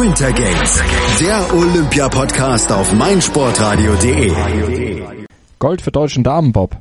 Winter 0.00 0.32
Games, 0.32 0.82
der 1.20 1.54
Olympia-Podcast 1.54 2.72
auf 2.72 2.94
meinsportradio.de. 2.94 5.02
Gold 5.58 5.82
für 5.82 5.92
deutschen 5.92 6.24
Damenbob. 6.24 6.78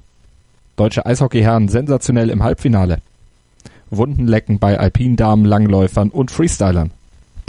Deutsche 0.78 1.06
Eishockeyherren 1.06 1.68
sensationell 1.68 2.30
im 2.30 2.42
Halbfinale. 2.42 3.00
Wundenlecken 3.90 4.60
bei 4.60 4.80
Alpindamen, 4.80 5.46
Langläufern 5.46 6.10
und 6.10 6.32
Freestylern. 6.32 6.92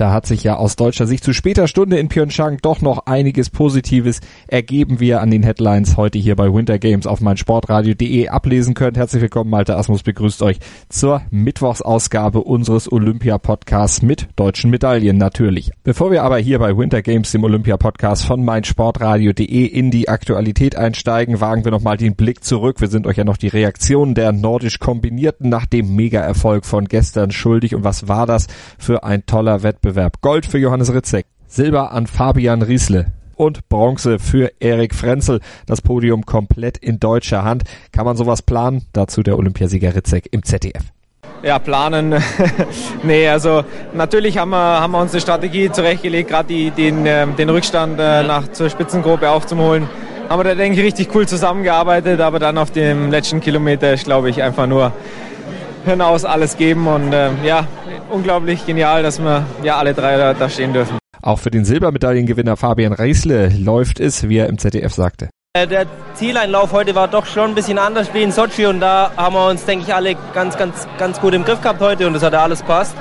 Da 0.02 0.12
hat 0.12 0.26
sich 0.26 0.42
ja 0.42 0.56
aus 0.56 0.74
deutscher 0.74 1.06
Sicht 1.06 1.22
zu 1.22 1.32
später 1.32 1.68
Stunde 1.68 1.96
in 1.96 2.08
Pyeongchang 2.08 2.58
doch 2.60 2.80
noch 2.80 3.06
einiges 3.06 3.50
Positives 3.50 4.20
ergeben, 4.48 4.98
wie 4.98 5.10
ihr 5.10 5.20
an 5.20 5.30
den 5.30 5.44
Headlines 5.44 5.96
heute 5.96 6.18
hier 6.18 6.34
bei 6.34 6.52
Winter 6.52 6.80
Games 6.80 7.06
auf 7.06 7.20
meinsportradio.de 7.20 8.26
ablesen 8.26 8.74
könnt. 8.74 8.96
Herzlich 8.96 9.22
willkommen, 9.22 9.48
Malte 9.48 9.76
Asmus 9.76 10.02
begrüßt 10.02 10.42
euch 10.42 10.58
zur 10.88 11.22
Mittwochsausgabe 11.30 12.40
unseres 12.40 12.90
Olympia-Podcasts 12.90 14.02
mit 14.02 14.26
deutschen 14.34 14.72
Medaillen 14.72 15.18
natürlich. 15.18 15.70
Bevor 15.84 16.10
wir 16.10 16.24
aber 16.24 16.38
hier 16.38 16.58
bei 16.58 16.76
Winter 16.76 17.00
Games, 17.00 17.30
dem 17.30 17.44
Olympia-Podcast 17.44 18.26
von 18.26 18.44
meinsportradio.de 18.44 19.66
in 19.66 19.92
die 19.92 20.08
Aktualität 20.08 20.74
einsteigen, 20.74 21.40
wagen 21.40 21.64
wir 21.64 21.70
nochmal 21.70 21.96
den 21.96 22.16
Blick 22.16 22.42
zurück. 22.42 22.80
Wir 22.80 22.88
sind 22.88 23.06
euch 23.06 23.18
ja 23.18 23.24
noch 23.24 23.36
die 23.36 23.46
Reaktion 23.46 24.14
der 24.14 24.32
nordisch 24.32 24.80
Kombinierten 24.80 25.48
nach 25.48 25.66
dem 25.66 25.94
Mega-Erfolg 25.94 26.66
von 26.66 26.86
gestern 26.86 27.30
schuldig. 27.30 27.76
Und 27.76 27.84
was 27.84 28.08
war 28.08 28.26
das 28.26 28.48
für 28.78 29.04
ein 29.04 29.26
toller 29.26 29.62
Wettbewerb? 29.62 29.91
Wettbewerb. 29.92 30.20
Gold 30.22 30.46
für 30.46 30.58
Johannes 30.58 30.92
Ritzek, 30.92 31.26
Silber 31.46 31.92
an 31.92 32.06
Fabian 32.06 32.62
Riesle 32.62 33.12
und 33.36 33.68
Bronze 33.68 34.18
für 34.18 34.50
Erik 34.60 34.94
Frenzel. 34.94 35.40
Das 35.66 35.82
Podium 35.82 36.24
komplett 36.24 36.78
in 36.78 36.98
deutscher 36.98 37.44
Hand. 37.44 37.64
Kann 37.92 38.06
man 38.06 38.16
sowas 38.16 38.42
planen? 38.42 38.86
Dazu 38.92 39.22
der 39.22 39.38
Olympiasieger 39.38 39.94
Ritzek 39.94 40.28
im 40.30 40.42
ZDF. 40.42 40.84
Ja, 41.42 41.58
planen. 41.58 42.14
nee, 43.02 43.28
also 43.28 43.64
natürlich 43.92 44.38
haben 44.38 44.50
wir, 44.50 44.80
haben 44.80 44.92
wir 44.92 45.00
uns 45.00 45.12
eine 45.12 45.20
Strategie 45.20 45.70
zurechtgelegt, 45.70 46.30
gerade 46.30 46.70
den, 46.70 47.04
ähm, 47.04 47.36
den 47.36 47.50
Rückstand 47.50 47.98
äh, 47.98 48.22
nach 48.22 48.48
zur 48.52 48.70
Spitzengruppe 48.70 49.28
aufzuholen. 49.28 49.88
Haben 50.28 50.38
wir 50.38 50.44
da, 50.44 50.54
denke 50.54 50.78
ich, 50.78 50.86
richtig 50.86 51.14
cool 51.14 51.26
zusammengearbeitet, 51.26 52.20
aber 52.20 52.38
dann 52.38 52.56
auf 52.58 52.70
dem 52.70 53.10
letzten 53.10 53.40
Kilometer 53.40 53.92
ist, 53.92 54.04
glaube 54.04 54.30
ich, 54.30 54.42
einfach 54.42 54.66
nur 54.66 54.92
hinaus 55.84 56.24
alles 56.24 56.56
geben 56.56 56.86
und 56.86 57.12
äh, 57.12 57.30
ja, 57.44 57.66
unglaublich 58.12 58.66
genial, 58.66 59.02
dass 59.02 59.20
wir 59.20 59.44
ja 59.62 59.76
alle 59.78 59.94
drei 59.94 60.16
da, 60.16 60.34
da 60.34 60.48
stehen 60.48 60.72
dürfen. 60.72 60.98
Auch 61.22 61.38
für 61.38 61.50
den 61.50 61.64
Silbermedaillengewinner 61.64 62.56
Fabian 62.56 62.92
Reisle 62.92 63.48
läuft 63.48 64.00
es, 64.00 64.28
wie 64.28 64.38
er 64.38 64.48
im 64.48 64.58
ZDF 64.58 64.92
sagte. 64.92 65.30
Äh, 65.54 65.66
der 65.66 65.86
Zieleinlauf 66.14 66.72
heute 66.72 66.94
war 66.94 67.08
doch 67.08 67.26
schon 67.26 67.50
ein 67.50 67.54
bisschen 67.54 67.78
anders 67.78 68.12
wie 68.14 68.22
in 68.22 68.32
Sochi 68.32 68.66
und 68.66 68.80
da 68.80 69.12
haben 69.16 69.34
wir 69.34 69.48
uns, 69.48 69.64
denke 69.64 69.84
ich, 69.86 69.94
alle 69.94 70.16
ganz, 70.34 70.56
ganz, 70.56 70.86
ganz 70.98 71.20
gut 71.20 71.34
im 71.34 71.44
Griff 71.44 71.60
gehabt 71.60 71.80
heute 71.80 72.06
und 72.06 72.14
das 72.14 72.22
hat 72.22 72.32
ja 72.32 72.42
alles 72.42 72.62
passt 72.62 72.96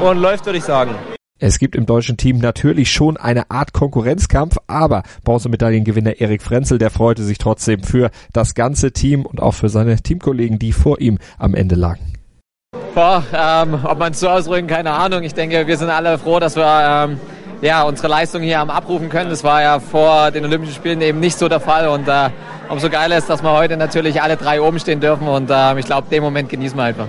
und 0.00 0.18
läuft, 0.18 0.46
würde 0.46 0.58
ich 0.58 0.64
sagen. 0.64 0.94
Es 1.38 1.58
gibt 1.58 1.76
im 1.76 1.84
deutschen 1.84 2.16
Team 2.16 2.38
natürlich 2.38 2.90
schon 2.90 3.18
eine 3.18 3.50
Art 3.50 3.74
Konkurrenzkampf, 3.74 4.56
aber 4.68 5.02
Bronzemedaillengewinner 5.24 6.18
Erik 6.18 6.42
Frenzel, 6.42 6.78
der 6.78 6.90
freute 6.90 7.24
sich 7.24 7.36
trotzdem 7.36 7.82
für 7.82 8.10
das 8.32 8.54
ganze 8.54 8.92
Team 8.92 9.26
und 9.26 9.42
auch 9.42 9.52
für 9.52 9.68
seine 9.68 9.96
Teamkollegen, 10.00 10.58
die 10.58 10.72
vor 10.72 10.98
ihm 10.98 11.18
am 11.38 11.54
Ende 11.54 11.74
lagen. 11.74 12.15
Boah, 12.94 13.22
ähm, 13.32 13.78
ob 13.84 13.98
man 13.98 14.12
es 14.12 14.20
so 14.20 14.28
ausdrücken, 14.28 14.66
keine 14.66 14.90
Ahnung. 14.90 15.22
Ich 15.22 15.34
denke, 15.34 15.66
wir 15.66 15.76
sind 15.76 15.90
alle 15.90 16.18
froh, 16.18 16.40
dass 16.40 16.56
wir 16.56 17.06
ähm, 17.10 17.20
ja, 17.60 17.82
unsere 17.82 18.08
Leistung 18.08 18.42
hier 18.42 18.60
am 18.60 18.70
abrufen 18.70 19.08
können. 19.08 19.30
Das 19.30 19.44
war 19.44 19.62
ja 19.62 19.80
vor 19.80 20.30
den 20.30 20.44
Olympischen 20.44 20.74
Spielen 20.74 21.00
eben 21.00 21.20
nicht 21.20 21.38
so 21.38 21.48
der 21.48 21.60
Fall. 21.60 21.88
Und 21.88 22.08
äh, 22.08 22.30
umso 22.68 22.88
geiler 22.88 23.18
ist, 23.18 23.28
dass 23.28 23.42
wir 23.42 23.52
heute 23.52 23.76
natürlich 23.76 24.22
alle 24.22 24.36
drei 24.36 24.60
oben 24.60 24.78
stehen 24.78 25.00
dürfen. 25.00 25.28
Und 25.28 25.50
äh, 25.50 25.78
ich 25.78 25.86
glaube, 25.86 26.08
den 26.10 26.22
Moment 26.22 26.48
genießen 26.48 26.76
wir 26.76 26.84
einfach. 26.84 27.08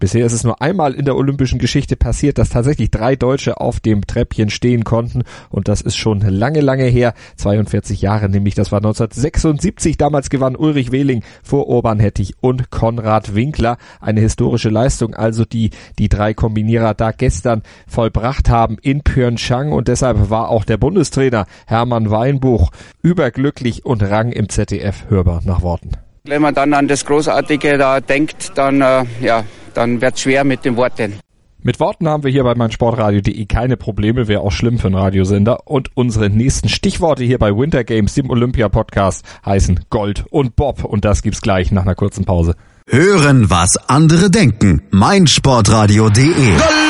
Bisher 0.00 0.24
ist 0.24 0.32
es 0.32 0.44
nur 0.44 0.62
einmal 0.62 0.94
in 0.94 1.04
der 1.04 1.14
olympischen 1.14 1.58
Geschichte 1.58 1.94
passiert, 1.94 2.38
dass 2.38 2.48
tatsächlich 2.48 2.90
drei 2.90 3.16
Deutsche 3.16 3.60
auf 3.60 3.80
dem 3.80 4.06
Treppchen 4.06 4.48
stehen 4.48 4.82
konnten. 4.82 5.24
Und 5.50 5.68
das 5.68 5.82
ist 5.82 5.96
schon 5.96 6.22
lange, 6.22 6.62
lange 6.62 6.84
her, 6.84 7.12
42 7.36 8.00
Jahre 8.00 8.30
nämlich, 8.30 8.54
das 8.54 8.72
war 8.72 8.78
1976, 8.78 9.98
damals 9.98 10.30
gewann 10.30 10.56
Ulrich 10.56 10.90
Wehling 10.90 11.22
vor 11.42 11.68
Urban 11.68 12.00
Hettich 12.00 12.32
und 12.40 12.70
Konrad 12.70 13.34
Winkler, 13.34 13.76
eine 14.00 14.20
historische 14.20 14.70
Leistung, 14.70 15.14
also 15.14 15.44
die 15.44 15.70
die 15.98 16.08
drei 16.08 16.32
Kombinierer 16.32 16.94
da 16.94 17.12
gestern 17.12 17.62
vollbracht 17.86 18.48
haben 18.48 18.78
in 18.80 19.02
Pyeongchang. 19.02 19.70
Und 19.70 19.88
deshalb 19.88 20.30
war 20.30 20.48
auch 20.48 20.64
der 20.64 20.78
Bundestrainer 20.78 21.44
Hermann 21.66 22.10
Weinbuch 22.10 22.70
überglücklich 23.02 23.84
und 23.84 24.02
rang 24.02 24.32
im 24.32 24.48
ZDF 24.48 25.10
hörbar 25.10 25.42
nach 25.44 25.60
Worten. 25.60 25.90
Wenn 26.24 26.42
man 26.42 26.54
dann 26.54 26.72
an 26.74 26.88
das 26.88 27.04
Großartige 27.04 27.76
da 27.76 28.00
denkt, 28.00 28.52
dann 28.54 28.80
äh, 28.80 29.04
ja, 29.20 29.44
dann 29.74 30.00
wird 30.00 30.14
es 30.14 30.22
schwer 30.22 30.44
mit 30.44 30.64
den 30.64 30.76
Worten. 30.76 31.14
Mit 31.62 31.78
Worten 31.78 32.08
haben 32.08 32.24
wir 32.24 32.30
hier 32.30 32.42
bei 32.42 32.54
meinsportradio.de 32.54 33.44
keine 33.44 33.76
Probleme, 33.76 34.28
wäre 34.28 34.40
auch 34.40 34.52
schlimm 34.52 34.78
für 34.78 34.86
einen 34.86 34.96
Radiosender. 34.96 35.66
Und 35.66 35.90
unsere 35.94 36.30
nächsten 36.30 36.70
Stichworte 36.70 37.22
hier 37.22 37.38
bei 37.38 37.54
Winter 37.54 37.84
Games, 37.84 38.14
dem 38.14 38.30
Olympia-Podcast, 38.30 39.26
heißen 39.44 39.80
Gold 39.90 40.24
und 40.30 40.56
Bob. 40.56 40.84
Und 40.84 41.04
das 41.04 41.20
gibt's 41.20 41.42
gleich 41.42 41.70
nach 41.70 41.82
einer 41.82 41.94
kurzen 41.94 42.24
Pause. 42.24 42.54
Hören, 42.86 43.50
was 43.50 43.76
andere 43.88 44.30
denken. 44.30 44.82
meinsportradio.de 44.90 46.89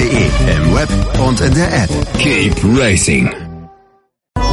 im 0.00 0.74
Web 0.74 0.88
und 1.26 1.40
in 1.40 1.54
der 1.54 1.84
App. 1.84 1.90
Keep 2.18 2.54
Racing. 2.78 3.30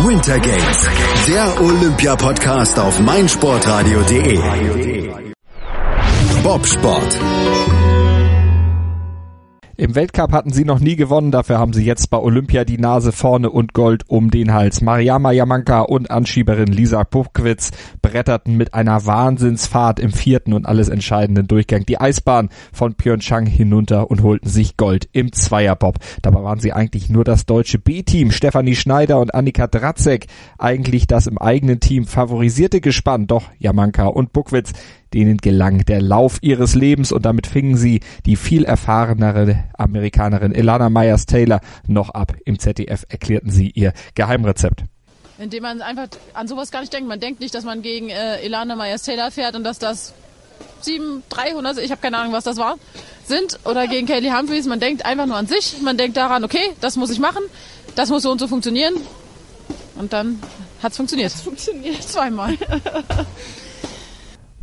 Winter 0.04 0.40
Games, 0.40 0.88
der 1.28 1.62
Olympia-Podcast 1.62 2.80
auf 2.80 3.00
meinsportradio.de. 3.00 4.40
Bobsport. 6.44 7.18
Im 9.80 9.96
Weltcup 9.96 10.34
hatten 10.34 10.52
sie 10.52 10.66
noch 10.66 10.82
nie 10.82 10.98
gewonnen, 10.98 11.32
dafür 11.32 11.58
haben 11.58 11.72
sie 11.72 11.86
jetzt 11.86 12.10
bei 12.10 12.18
Olympia 12.18 12.66
die 12.66 12.78
Nase 12.78 13.14
vorne 13.14 13.50
und 13.50 13.72
Gold 13.74 14.04
um 14.10 14.30
den 14.30 14.54
Hals. 14.54 14.82
Mariama 14.82 15.32
Jamanka 15.32 15.84
und 15.84 16.12
Anschieberin 16.12 16.68
Lisa 16.68 17.06
Pukwitz 17.06 17.72
bretterten 18.02 18.58
mit 18.58 18.74
einer 18.74 19.06
Wahnsinnsfahrt 19.06 20.02
im 20.02 20.12
vierten 20.12 20.52
und 20.52 20.66
alles 20.66 20.90
entscheidenden 20.90 21.48
Durchgang 21.48 21.86
die 21.86 21.98
Eisbahn 21.98 22.50
von 22.74 22.96
Pyeongchang 22.96 23.46
hinunter 23.46 24.12
und 24.12 24.22
holten 24.22 24.50
sich 24.50 24.76
Gold 24.76 25.08
im 25.14 25.32
Zweierbob. 25.32 26.00
Dabei 26.24 26.44
waren 26.44 26.60
sie 26.60 26.74
eigentlich 26.74 27.10
nur 27.10 27.24
das 27.24 27.46
deutsche 27.46 27.80
B-Team. 27.80 28.32
Stefanie 28.32 28.76
Schneider 28.76 29.18
und 29.18 29.34
Annika 29.34 29.68
Dratzek 29.68 30.28
eigentlich 30.58 31.08
das 31.08 31.26
im 31.26 31.38
eigenen 31.38 31.80
Team 31.80 32.06
favorisierte 32.06 32.82
Gespann. 32.82 33.28
Doch 33.28 33.46
Jamanka 33.60 34.08
und 34.08 34.34
Bukwitz 34.34 34.74
denen 35.14 35.38
gelang 35.38 35.86
der 35.86 36.02
Lauf 36.02 36.38
ihres 36.42 36.76
Lebens 36.76 37.12
und 37.12 37.26
damit 37.26 37.48
fingen 37.48 37.78
sie 37.78 38.02
die 38.26 38.36
viel 38.36 38.64
erfahrenere 38.64 39.64
Amerikanerin 39.78 40.54
Elana 40.54 40.90
Myers-Taylor 40.90 41.62
noch 41.88 42.10
ab. 42.10 42.36
Im 42.46 42.60
ZDF 42.60 43.06
erklärten 43.10 43.52
sie 43.52 43.70
ihr 43.70 43.94
Geheimrezept. 44.16 44.84
Indem 45.38 45.64
man 45.64 45.82
einfach 45.82 46.08
an 46.34 46.48
sowas 46.48 46.70
gar 46.72 46.82
nicht 46.82 46.92
denkt. 46.92 47.08
Man 47.08 47.20
denkt 47.20 47.40
nicht, 47.40 47.56
dass 47.56 47.64
man 47.64 47.82
gegen 47.82 48.10
äh, 48.10 48.42
Elana 48.42 48.76
Myers-Taylor 48.76 49.32
fährt 49.32 49.56
und 49.56 49.64
dass 49.64 49.80
das 49.80 50.14
7, 50.82 51.24
300, 51.30 51.78
ich 51.80 51.92
habe 51.92 52.02
keine 52.02 52.18
Ahnung, 52.18 52.34
was 52.34 52.44
das 52.44 52.58
war, 52.58 52.76
sind 53.26 53.60
oder 53.66 53.88
gegen 53.88 54.08
Kaylee 54.08 54.32
Humphries. 54.32 54.68
Man 54.68 54.80
denkt 54.80 55.06
einfach 55.06 55.26
nur 55.26 55.38
an 55.38 55.48
sich. 55.48 55.82
Man 55.82 55.98
denkt 55.98 56.18
daran, 56.18 56.44
okay, 56.44 56.72
das 56.82 56.96
muss 56.96 57.10
ich 57.10 57.20
machen, 57.20 57.44
das 57.96 58.10
muss 58.10 58.24
so 58.24 58.32
und 58.32 58.40
so 58.40 58.48
funktionieren. 58.48 58.96
Und 59.96 60.14
dann 60.14 60.42
hat 60.82 60.92
es 60.92 60.98
funktioniert. 60.98 61.34
Es 61.34 61.42
funktioniert 61.42 62.02
zweimal. 62.04 62.54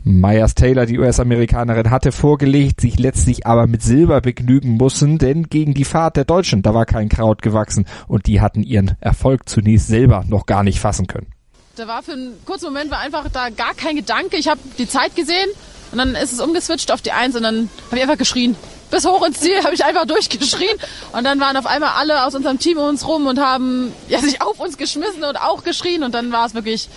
Myers 0.09 0.55
Taylor, 0.55 0.87
die 0.87 1.01
US-Amerikanerin, 1.01 1.91
hatte 1.91 2.13
vorgelegt, 2.13 2.81
sich 2.81 2.97
letztlich 2.97 3.45
aber 3.45 3.67
mit 3.67 3.83
Silber 3.83 4.21
begnügen 4.21 4.77
müssen, 4.77 5.19
denn 5.19 5.49
gegen 5.49 5.75
die 5.75 5.85
Fahrt 5.85 6.17
der 6.17 6.25
Deutschen, 6.25 6.63
da 6.63 6.75
war 6.75 6.87
kein 6.87 7.09
Kraut 7.09 7.43
gewachsen 7.43 7.87
und 8.07 8.29
die 8.29 8.41
hatten 8.41 8.63
ihren 8.63 8.97
Erfolg 9.01 9.49
zunächst 9.49 9.89
selber 9.89 10.25
noch 10.29 10.47
gar 10.47 10.63
nicht 10.63 10.79
fassen 10.79 11.09
können. 11.09 11.27
Da 11.75 11.89
war 11.89 12.05
für 12.05 12.13
einen 12.13 12.35
kurzen 12.45 12.67
Moment 12.67 12.93
war 12.93 13.01
einfach 13.01 13.29
da 13.33 13.51
gar 13.51 13.75
kein 13.75 13.97
Gedanke. 13.97 14.37
Ich 14.37 14.47
habe 14.47 14.61
die 14.79 14.87
Zeit 14.87 15.17
gesehen 15.17 15.49
und 15.91 15.99
dann 15.99 16.15
ist 16.15 16.33
es 16.33 16.39
umgeswitcht 16.39 16.93
auf 16.93 17.03
die 17.03 17.11
Eins 17.11 17.35
und 17.35 17.43
dann 17.43 17.69
habe 17.89 17.97
ich 17.97 18.03
einfach 18.03 18.17
geschrien. 18.17 18.55
Bis 18.93 19.05
hoch 19.05 19.27
ins 19.27 19.41
Ziel 19.41 19.61
habe 19.65 19.75
ich 19.75 19.85
einfach 19.85 20.07
durchgeschrien 20.07 20.79
und 21.15 21.25
dann 21.25 21.41
waren 21.41 21.57
auf 21.57 21.67
einmal 21.67 21.95
alle 21.97 22.25
aus 22.25 22.37
unserem 22.37 22.61
Team 22.61 22.79
um 22.79 22.91
uns 22.91 23.09
rum 23.09 23.27
und 23.27 23.41
haben 23.41 23.93
ja, 24.07 24.21
sich 24.21 24.41
auf 24.41 24.61
uns 24.61 24.79
geschmissen 24.79 25.25
und 25.25 25.35
auch 25.35 25.65
geschrien 25.65 26.05
und 26.05 26.15
dann 26.15 26.31
war 26.31 26.47
es 26.47 26.55
wirklich 26.55 26.89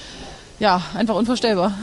ja 0.60 0.84
einfach 0.94 1.16
unvorstellbar. 1.16 1.74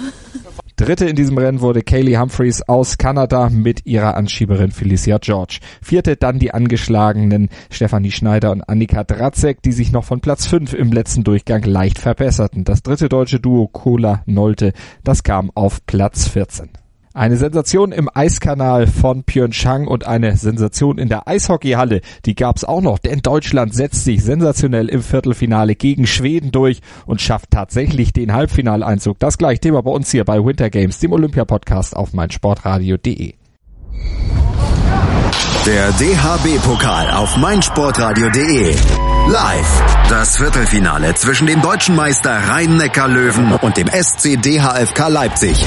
Dritte 0.77 1.07
in 1.07 1.17
diesem 1.17 1.39
Rennen 1.39 1.63
wurde 1.63 1.81
Kaylee 1.81 2.19
Humphreys 2.19 2.61
aus 2.61 2.99
Kanada 2.99 3.49
mit 3.49 3.87
ihrer 3.87 4.15
Anschieberin 4.15 4.73
Felicia 4.73 5.17
George. 5.17 5.61
Vierte 5.81 6.17
dann 6.17 6.39
die 6.39 6.53
angeschlagenen 6.53 7.49
Stefanie 7.71 8.11
Schneider 8.11 8.53
und 8.53 8.61
Annika 8.61 9.03
Dratzek, 9.03 9.63
die 9.63 9.73
sich 9.73 9.91
noch 9.91 10.05
von 10.05 10.21
Platz 10.21 10.45
5 10.45 10.75
im 10.75 10.93
letzten 10.93 11.25
Durchgang 11.25 11.63
leicht 11.63 11.99
verbesserten. 11.99 12.65
Das 12.65 12.83
dritte 12.83 13.09
deutsche 13.09 13.41
Duo 13.41 13.69
Cola 13.69 14.23
Nolte, 14.27 14.75
das 15.03 15.23
kam 15.23 15.51
auf 15.55 15.87
Platz 15.87 16.29
14. 16.29 16.69
Eine 17.17 17.39
Sensation 17.39 17.93
im 17.93 18.11
Eiskanal 18.13 18.87
von 18.87 19.25
Pyeongchang 19.25 19.87
und 19.87 20.07
eine 20.07 20.37
Sensation 20.37 20.99
in 20.99 21.09
der 21.09 21.27
Eishockeyhalle, 21.27 22.03
die 22.27 22.35
gab's 22.35 22.63
auch 22.63 22.83
noch, 22.83 22.99
denn 22.99 23.21
Deutschland 23.21 23.75
setzt 23.75 24.05
sich 24.05 24.23
sensationell 24.23 24.91
im 24.91 25.03
Viertelfinale 25.03 25.77
gegen 25.77 26.07
Schweden 26.07 26.53
durch 26.53 26.83
und 27.07 27.23
schafft 27.23 27.53
tatsächlich 27.53 28.13
den 28.13 28.35
Halbfinaleinzug. 28.35 29.19
Das 29.19 29.39
gleich 29.39 29.61
Thema 29.61 29.83
bei 29.83 29.93
uns 29.93 30.11
hier 30.11 30.27
bei 30.27 30.45
Winter 30.45 30.69
Games, 30.69 30.99
dem 30.99 31.13
Olympia-Podcast 31.13 31.97
auf 31.97 32.13
meinsportradio.de. 32.13 33.33
Der 35.67 35.93
DHB-Pokal 35.93 37.11
auf 37.11 37.37
meinsportradio.de. 37.37 38.77
Live. 39.29 39.83
Das 40.09 40.37
Viertelfinale 40.37 41.15
zwischen 41.15 41.49
dem 41.49 41.61
deutschen 41.61 41.97
Meister 41.97 42.31
Rhein-Neckar-Löwen 42.49 43.53
und 43.55 43.77
dem 43.77 43.89
SC 43.89 44.41
DHFK 44.41 45.09
Leipzig. 45.09 45.65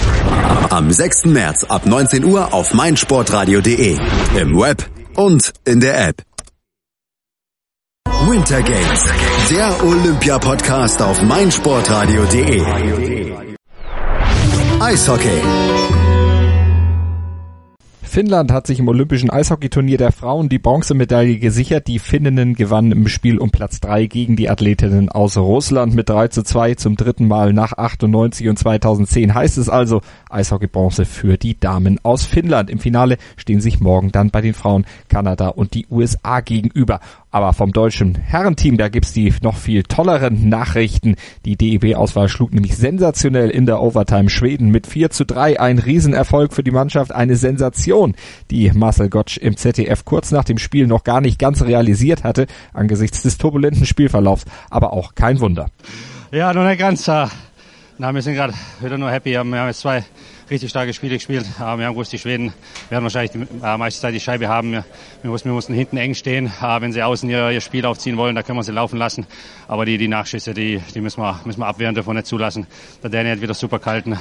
Am 0.70 0.90
6. 0.92 1.26
März 1.26 1.66
ab 1.66 1.86
19 1.86 2.24
Uhr 2.24 2.54
auf 2.54 2.74
meinsportradio.de. 2.74 3.98
Im 4.38 4.58
Web 4.58 4.90
und 5.16 5.52
in 5.66 5.82
der 5.82 6.08
App. 6.08 6.24
Winter 8.28 8.62
Games. 8.62 9.04
Der 9.50 9.84
Olympia-Podcast 9.84 11.02
auf 11.02 11.22
meinsportradio.de. 11.22 12.64
Eishockey. 14.80 15.42
Finnland 18.10 18.52
hat 18.52 18.66
sich 18.66 18.80
im 18.80 18.88
Olympischen 18.88 19.30
Eishockeyturnier 19.30 20.00
der 20.00 20.12
Frauen 20.12 20.50
die 20.50 20.58
Bronzemedaille 20.58 21.38
gesichert. 21.38 21.86
Die 21.86 22.00
Finninnen 22.00 22.56
gewannen 22.56 22.92
im 22.92 23.08
Spiel 23.08 23.38
um 23.38 23.52
Platz 23.52 23.82
3 23.82 24.08
gegen 24.08 24.36
die 24.36 24.50
Athletinnen 24.50 25.10
aus 25.10 25.38
Russland 25.38 25.94
mit 25.94 26.10
3 26.10 26.30
zu 26.30 26.42
2 26.42 26.74
zum 26.74 26.98
dritten 26.98 27.28
Mal 27.28 27.54
nach 27.54 27.74
98 27.74 28.50
und 28.50 28.58
2010. 28.58 29.36
Heißt 29.36 29.60
es 29.60 29.70
also 29.70 30.02
Eishockeybronze 30.32 31.06
für 31.06 31.38
die 31.38 31.60
Damen 31.60 32.00
aus 32.02 32.26
Finnland. 32.26 32.72
Im 32.72 32.80
Finale 32.80 33.18
stehen 33.38 33.62
sich 33.62 33.80
morgen 33.80 34.12
dann 34.12 34.32
bei 34.32 34.42
den 34.42 34.56
Frauen 34.56 34.88
Kanada 35.08 35.50
und 35.50 35.76
die 35.76 35.86
USA 35.92 36.42
gegenüber. 36.42 37.02
Aber 37.32 37.54
vom 37.54 37.72
deutschen 37.72 38.16
Herrenteam, 38.16 38.78
da 38.78 38.90
gibt's 38.90 39.14
die 39.14 39.32
noch 39.44 39.56
viel 39.56 39.84
tolleren 39.84 40.50
Nachrichten. 40.50 41.16
Die 41.46 41.58
DEB-Auswahl 41.58 42.28
schlug 42.28 42.54
nämlich 42.54 42.76
sensationell 42.76 43.52
in 43.52 43.68
der 43.68 43.82
Overtime 43.82 44.30
Schweden 44.32 44.70
mit 44.70 44.88
4 44.88 45.12
zu 45.12 45.26
3. 45.26 45.60
Ein 45.60 45.78
Riesenerfolg 45.78 46.54
für 46.54 46.64
die 46.64 46.72
Mannschaft, 46.72 47.14
eine 47.14 47.36
Sensation, 47.36 48.16
die 48.50 48.72
Marcel 48.72 49.10
Gottsch 49.10 49.38
im 49.38 49.58
ZDF 49.58 50.06
kurz 50.06 50.32
nach 50.32 50.44
dem 50.44 50.58
Spiel 50.58 50.88
noch 50.88 51.04
gar 51.04 51.22
nicht 51.22 51.38
ganz 51.38 51.62
realisiert 51.62 52.24
hatte, 52.24 52.48
angesichts 52.74 53.22
des 53.22 53.38
turbulenten 53.38 53.86
Spielverlaufs. 53.86 54.46
Aber 54.72 54.94
auch 54.94 55.14
kein 55.14 55.40
Wunder. 55.40 55.68
Ja, 56.32 56.52
nur 56.54 56.68
nicht 56.68 56.80
ganz. 56.80 57.08
Äh, 57.08 57.28
na, 58.00 58.14
wir 58.14 58.24
sind 58.24 58.34
gerade 58.34 58.54
wieder 58.82 58.98
nur 58.98 59.12
happy. 59.12 59.32
Wir 59.32 59.40
haben 59.40 59.54
jetzt 59.54 59.82
zwei 59.82 60.04
richtig 60.50 60.70
starke 60.70 60.94
Spiele 60.94 61.16
gespielt. 61.16 61.46
Wir 61.58 61.66
haben 61.66 61.82
gewusst, 61.82 62.12
die 62.12 62.18
Schweden 62.18 62.54
werden 62.90 63.04
wahrscheinlich 63.04 63.32
die 63.32 63.40
äh, 63.64 63.78
meiste 63.78 64.02
Zeit 64.02 64.14
die 64.14 64.20
Scheibe 64.20 64.48
haben. 64.48 64.72
Wir, 64.72 64.84
mussten, 65.24 65.50
wir 65.50 65.54
mussten 65.54 65.74
hinten 65.74 65.98
eng 65.98 66.16
stehen. 66.16 66.48
Äh, 66.62 66.82
wenn 66.82 66.92
sie 66.92 67.04
außen 67.04 67.30
ihr, 67.30 67.52
ihr 67.52 67.62
Spiel 67.62 67.86
aufziehen 67.86 68.18
wollen, 68.18 68.36
da 68.36 68.44
können 68.44 68.58
wir 68.58 68.64
sie 68.64 68.72
laufen 68.72 68.98
lassen. 68.98 69.28
Aber 69.68 69.86
die, 69.86 69.98
die 69.98 70.08
Nachschüsse, 70.08 70.54
die, 70.54 70.82
die 70.94 71.02
müssen, 71.02 71.22
wir, 71.22 71.40
müssen 71.46 71.60
wir 71.60 71.68
abwehren, 71.68 71.96
wir 71.96 72.14
nicht 72.14 72.26
zulassen. 72.26 72.68
Der 73.04 73.10
Danny 73.10 73.30
hat 73.30 73.42
wieder 73.42 73.54
super 73.54 73.80
gehalten. 73.80 74.18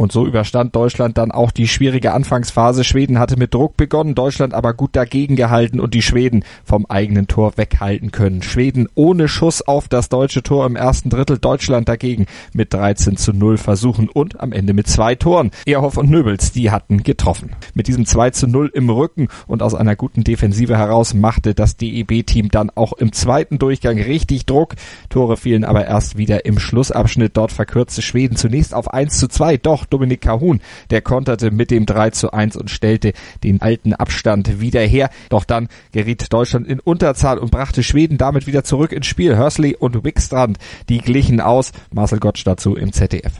Und 0.00 0.12
so 0.12 0.26
überstand 0.26 0.74
Deutschland 0.74 1.18
dann 1.18 1.30
auch 1.30 1.50
die 1.50 1.68
schwierige 1.68 2.14
Anfangsphase. 2.14 2.84
Schweden 2.84 3.18
hatte 3.18 3.36
mit 3.36 3.52
Druck 3.52 3.76
begonnen, 3.76 4.14
Deutschland 4.14 4.54
aber 4.54 4.72
gut 4.72 4.96
dagegen 4.96 5.36
gehalten 5.36 5.78
und 5.78 5.92
die 5.92 6.00
Schweden 6.00 6.42
vom 6.64 6.86
eigenen 6.86 7.28
Tor 7.28 7.58
weghalten 7.58 8.10
können. 8.10 8.40
Schweden 8.40 8.88
ohne 8.94 9.28
Schuss 9.28 9.60
auf 9.60 9.88
das 9.88 10.08
deutsche 10.08 10.42
Tor 10.42 10.64
im 10.64 10.74
ersten 10.74 11.10
Drittel, 11.10 11.36
Deutschland 11.36 11.86
dagegen 11.86 12.24
mit 12.54 12.72
13 12.72 13.18
zu 13.18 13.34
0 13.34 13.58
versuchen 13.58 14.08
und 14.08 14.40
am 14.40 14.52
Ende 14.52 14.72
mit 14.72 14.86
zwei 14.86 15.16
Toren. 15.16 15.50
Ehrhoff 15.66 15.98
und 15.98 16.08
Nöbels, 16.08 16.50
die 16.50 16.70
hatten 16.70 17.02
getroffen. 17.02 17.50
Mit 17.74 17.86
diesem 17.86 18.06
2 18.06 18.30
zu 18.30 18.46
0 18.46 18.70
im 18.72 18.88
Rücken 18.88 19.28
und 19.48 19.62
aus 19.62 19.74
einer 19.74 19.96
guten 19.96 20.24
Defensive 20.24 20.78
heraus 20.78 21.12
machte 21.12 21.52
das 21.52 21.76
DEB-Team 21.76 22.48
dann 22.48 22.70
auch 22.70 22.94
im 22.94 23.12
zweiten 23.12 23.58
Durchgang 23.58 24.00
richtig 24.00 24.46
Druck. 24.46 24.76
Tore 25.10 25.36
fielen 25.36 25.62
aber 25.64 25.84
erst 25.84 26.16
wieder 26.16 26.46
im 26.46 26.58
Schlussabschnitt. 26.58 27.36
Dort 27.36 27.52
verkürzte 27.52 28.00
Schweden 28.00 28.36
zunächst 28.36 28.72
auf 28.72 28.90
1 28.94 29.18
zu 29.18 29.28
2. 29.28 29.58
Doch 29.58 29.89
Dominik 29.90 30.22
Kahun, 30.22 30.60
der 30.90 31.02
konterte 31.02 31.50
mit 31.50 31.70
dem 31.70 31.86
3 31.86 32.10
zu 32.10 32.32
1 32.32 32.56
und 32.56 32.70
stellte 32.70 33.12
den 33.44 33.60
alten 33.60 33.92
Abstand 33.92 34.60
wieder 34.60 34.80
her. 34.80 35.10
Doch 35.28 35.44
dann 35.44 35.68
geriet 35.92 36.32
Deutschland 36.32 36.66
in 36.66 36.80
Unterzahl 36.80 37.38
und 37.38 37.50
brachte 37.50 37.82
Schweden 37.82 38.18
damit 38.18 38.46
wieder 38.46 38.64
zurück 38.64 38.92
ins 38.92 39.06
Spiel. 39.06 39.36
Hörsley 39.36 39.76
und 39.76 40.04
Wickstrand, 40.04 40.58
die 40.88 40.98
glichen 40.98 41.40
aus. 41.40 41.72
Marcel 41.92 42.20
Gottsch 42.20 42.46
dazu 42.46 42.76
im 42.76 42.92
ZDF. 42.92 43.32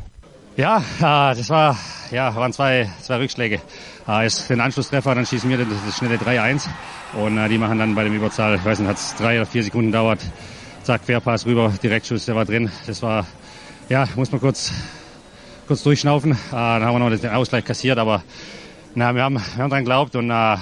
Ja, 0.57 0.79
äh, 0.99 1.37
das 1.37 1.49
war, 1.49 1.79
ja, 2.11 2.35
waren 2.35 2.53
zwei, 2.53 2.91
zwei 3.01 3.17
Rückschläge. 3.17 3.61
Äh, 4.07 4.27
ist 4.27 4.51
den 4.51 4.61
Anschlusstreffer, 4.61 5.15
dann 5.15 5.25
schießen 5.25 5.49
wir 5.49 5.59
das, 5.59 5.69
das 5.87 5.97
schnelle 5.97 6.17
3-1 6.17 6.69
und 7.15 7.39
äh, 7.39 7.49
die 7.49 7.59
machen 7.59 7.79
dann 7.79 7.95
bei 7.95 8.05
dem 8.05 8.15
Überzahl, 8.15 8.57
ich 8.57 8.65
weiß 8.65 8.81
nicht, 8.81 8.89
hat 8.89 8.97
es 8.97 9.15
drei 9.17 9.37
oder 9.37 9.47
vier 9.47 9.63
Sekunden 9.63 9.93
dauert. 9.93 10.21
Zack, 10.83 11.07
Querpass 11.07 11.47
rüber, 11.47 11.73
Direktschuss, 11.83 12.27
der 12.27 12.35
war 12.35 12.45
drin. 12.45 12.71
Das 12.87 13.03
war, 13.03 13.27
ja, 13.89 14.07
muss 14.17 14.33
man 14.33 14.41
kurz 14.41 14.73
kurz 15.71 15.85
durchschnaufen. 15.85 16.33
Äh, 16.33 16.37
dann 16.51 16.85
haben 16.85 16.95
wir 16.95 17.11
noch 17.11 17.17
den 17.17 17.31
Ausgleich 17.31 17.65
kassiert, 17.65 17.97
aber 17.97 18.25
na, 18.97 19.15
wir, 19.15 19.23
haben, 19.23 19.37
wir 19.37 19.63
haben 19.63 19.71
dran 19.71 19.85
geglaubt 19.85 20.17
und 20.17 20.29
äh, 20.29 20.57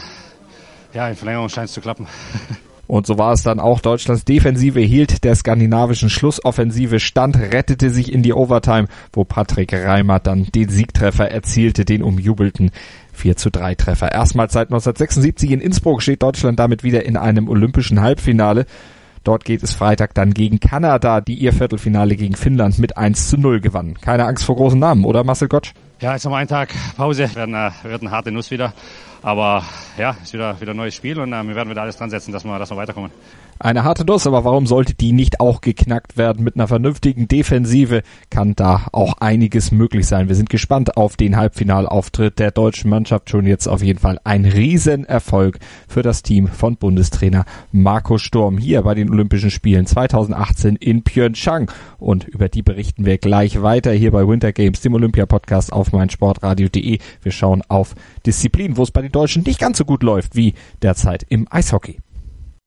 ja, 0.92 1.08
in 1.08 1.16
Verlängerung 1.16 1.48
scheint 1.48 1.68
es 1.68 1.72
zu 1.72 1.80
klappen. 1.80 2.06
Und 2.86 3.06
so 3.06 3.18
war 3.18 3.34
es 3.34 3.42
dann 3.42 3.60
auch. 3.60 3.80
Deutschlands 3.80 4.24
Defensive 4.24 4.80
hielt 4.80 5.22
der 5.22 5.34
skandinavischen 5.34 6.08
Schlussoffensive 6.08 7.00
stand, 7.00 7.36
rettete 7.36 7.90
sich 7.90 8.10
in 8.10 8.22
die 8.22 8.32
Overtime, 8.32 8.88
wo 9.12 9.24
Patrick 9.24 9.74
Reimer 9.74 10.20
dann 10.20 10.44
den 10.54 10.70
Siegtreffer 10.70 11.30
erzielte, 11.30 11.84
den 11.84 12.02
umjubelten 12.02 12.70
4 13.12 13.36
zu 13.36 13.50
3 13.50 13.74
Treffer. 13.74 14.10
Erstmals 14.10 14.54
seit 14.54 14.68
1976 14.68 15.50
in 15.50 15.60
Innsbruck 15.60 16.00
steht 16.00 16.22
Deutschland 16.22 16.58
damit 16.58 16.82
wieder 16.82 17.04
in 17.04 17.18
einem 17.18 17.50
olympischen 17.50 18.00
Halbfinale. 18.00 18.64
Dort 19.28 19.44
geht 19.44 19.62
es 19.62 19.74
Freitag 19.74 20.14
dann 20.14 20.32
gegen 20.32 20.58
Kanada, 20.58 21.20
die 21.20 21.34
ihr 21.34 21.52
Viertelfinale 21.52 22.16
gegen 22.16 22.34
Finnland 22.34 22.78
mit 22.78 22.96
1 22.96 23.28
zu 23.28 23.36
0 23.36 23.60
gewannen. 23.60 23.92
Keine 24.00 24.24
Angst 24.24 24.42
vor 24.42 24.56
großen 24.56 24.78
Namen, 24.78 25.04
oder 25.04 25.22
Marcel 25.22 25.48
Gottsch? 25.48 25.74
Ja, 26.00 26.14
jetzt 26.14 26.24
haben 26.24 26.32
wir 26.32 26.38
einen 26.38 26.48
Tag 26.48 26.70
Pause, 26.96 27.28
werden, 27.34 27.54
äh, 27.54 27.70
wird 27.82 28.00
eine 28.00 28.10
harte 28.10 28.32
Nuss 28.32 28.50
wieder. 28.50 28.72
Aber 29.20 29.64
ja, 29.98 30.16
ist 30.22 30.32
wieder, 30.32 30.58
wieder 30.62 30.70
ein 30.70 30.78
neues 30.78 30.94
Spiel 30.94 31.20
und 31.20 31.30
äh, 31.34 31.46
wir 31.46 31.54
werden 31.54 31.68
wieder 31.68 31.82
alles 31.82 31.98
dran 31.98 32.08
setzen, 32.08 32.32
dass 32.32 32.44
wir, 32.44 32.58
dass 32.58 32.70
wir 32.70 32.78
weiterkommen. 32.78 33.10
Eine 33.60 33.82
harte 33.82 34.04
Nuss, 34.04 34.26
aber 34.26 34.44
warum 34.44 34.66
sollte 34.66 34.94
die 34.94 35.10
nicht 35.10 35.40
auch 35.40 35.60
geknackt 35.60 36.16
werden? 36.16 36.44
Mit 36.44 36.54
einer 36.54 36.68
vernünftigen 36.68 37.26
Defensive 37.26 38.02
kann 38.30 38.54
da 38.54 38.86
auch 38.92 39.14
einiges 39.18 39.72
möglich 39.72 40.06
sein. 40.06 40.28
Wir 40.28 40.36
sind 40.36 40.48
gespannt 40.48 40.96
auf 40.96 41.16
den 41.16 41.36
Halbfinalauftritt 41.36 42.38
der 42.38 42.52
deutschen 42.52 42.88
Mannschaft. 42.88 43.30
Schon 43.30 43.46
jetzt 43.46 43.66
auf 43.66 43.82
jeden 43.82 43.98
Fall 43.98 44.20
ein 44.22 44.44
Riesenerfolg 44.44 45.58
für 45.88 46.02
das 46.02 46.22
Team 46.22 46.46
von 46.46 46.76
Bundestrainer 46.76 47.46
Marco 47.72 48.16
Sturm 48.18 48.58
hier 48.58 48.82
bei 48.82 48.94
den 48.94 49.10
Olympischen 49.10 49.50
Spielen 49.50 49.86
2018 49.86 50.76
in 50.76 51.02
Pyeongchang. 51.02 51.68
Und 51.98 52.28
über 52.28 52.48
die 52.48 52.62
berichten 52.62 53.04
wir 53.06 53.18
gleich 53.18 53.60
weiter 53.60 53.90
hier 53.90 54.12
bei 54.12 54.26
Winter 54.26 54.52
Games, 54.52 54.82
dem 54.82 54.94
Olympia-Podcast 54.94 55.72
auf 55.72 55.90
meinsportradio.de. 55.90 56.98
Wir 57.22 57.32
schauen 57.32 57.62
auf 57.66 57.96
Disziplin, 58.24 58.76
wo 58.76 58.84
es 58.84 58.92
bei 58.92 59.02
den 59.02 59.10
Deutschen 59.10 59.42
nicht 59.42 59.58
ganz 59.58 59.78
so 59.78 59.84
gut 59.84 60.04
läuft 60.04 60.36
wie 60.36 60.54
derzeit 60.80 61.26
im 61.28 61.48
Eishockey. 61.50 61.98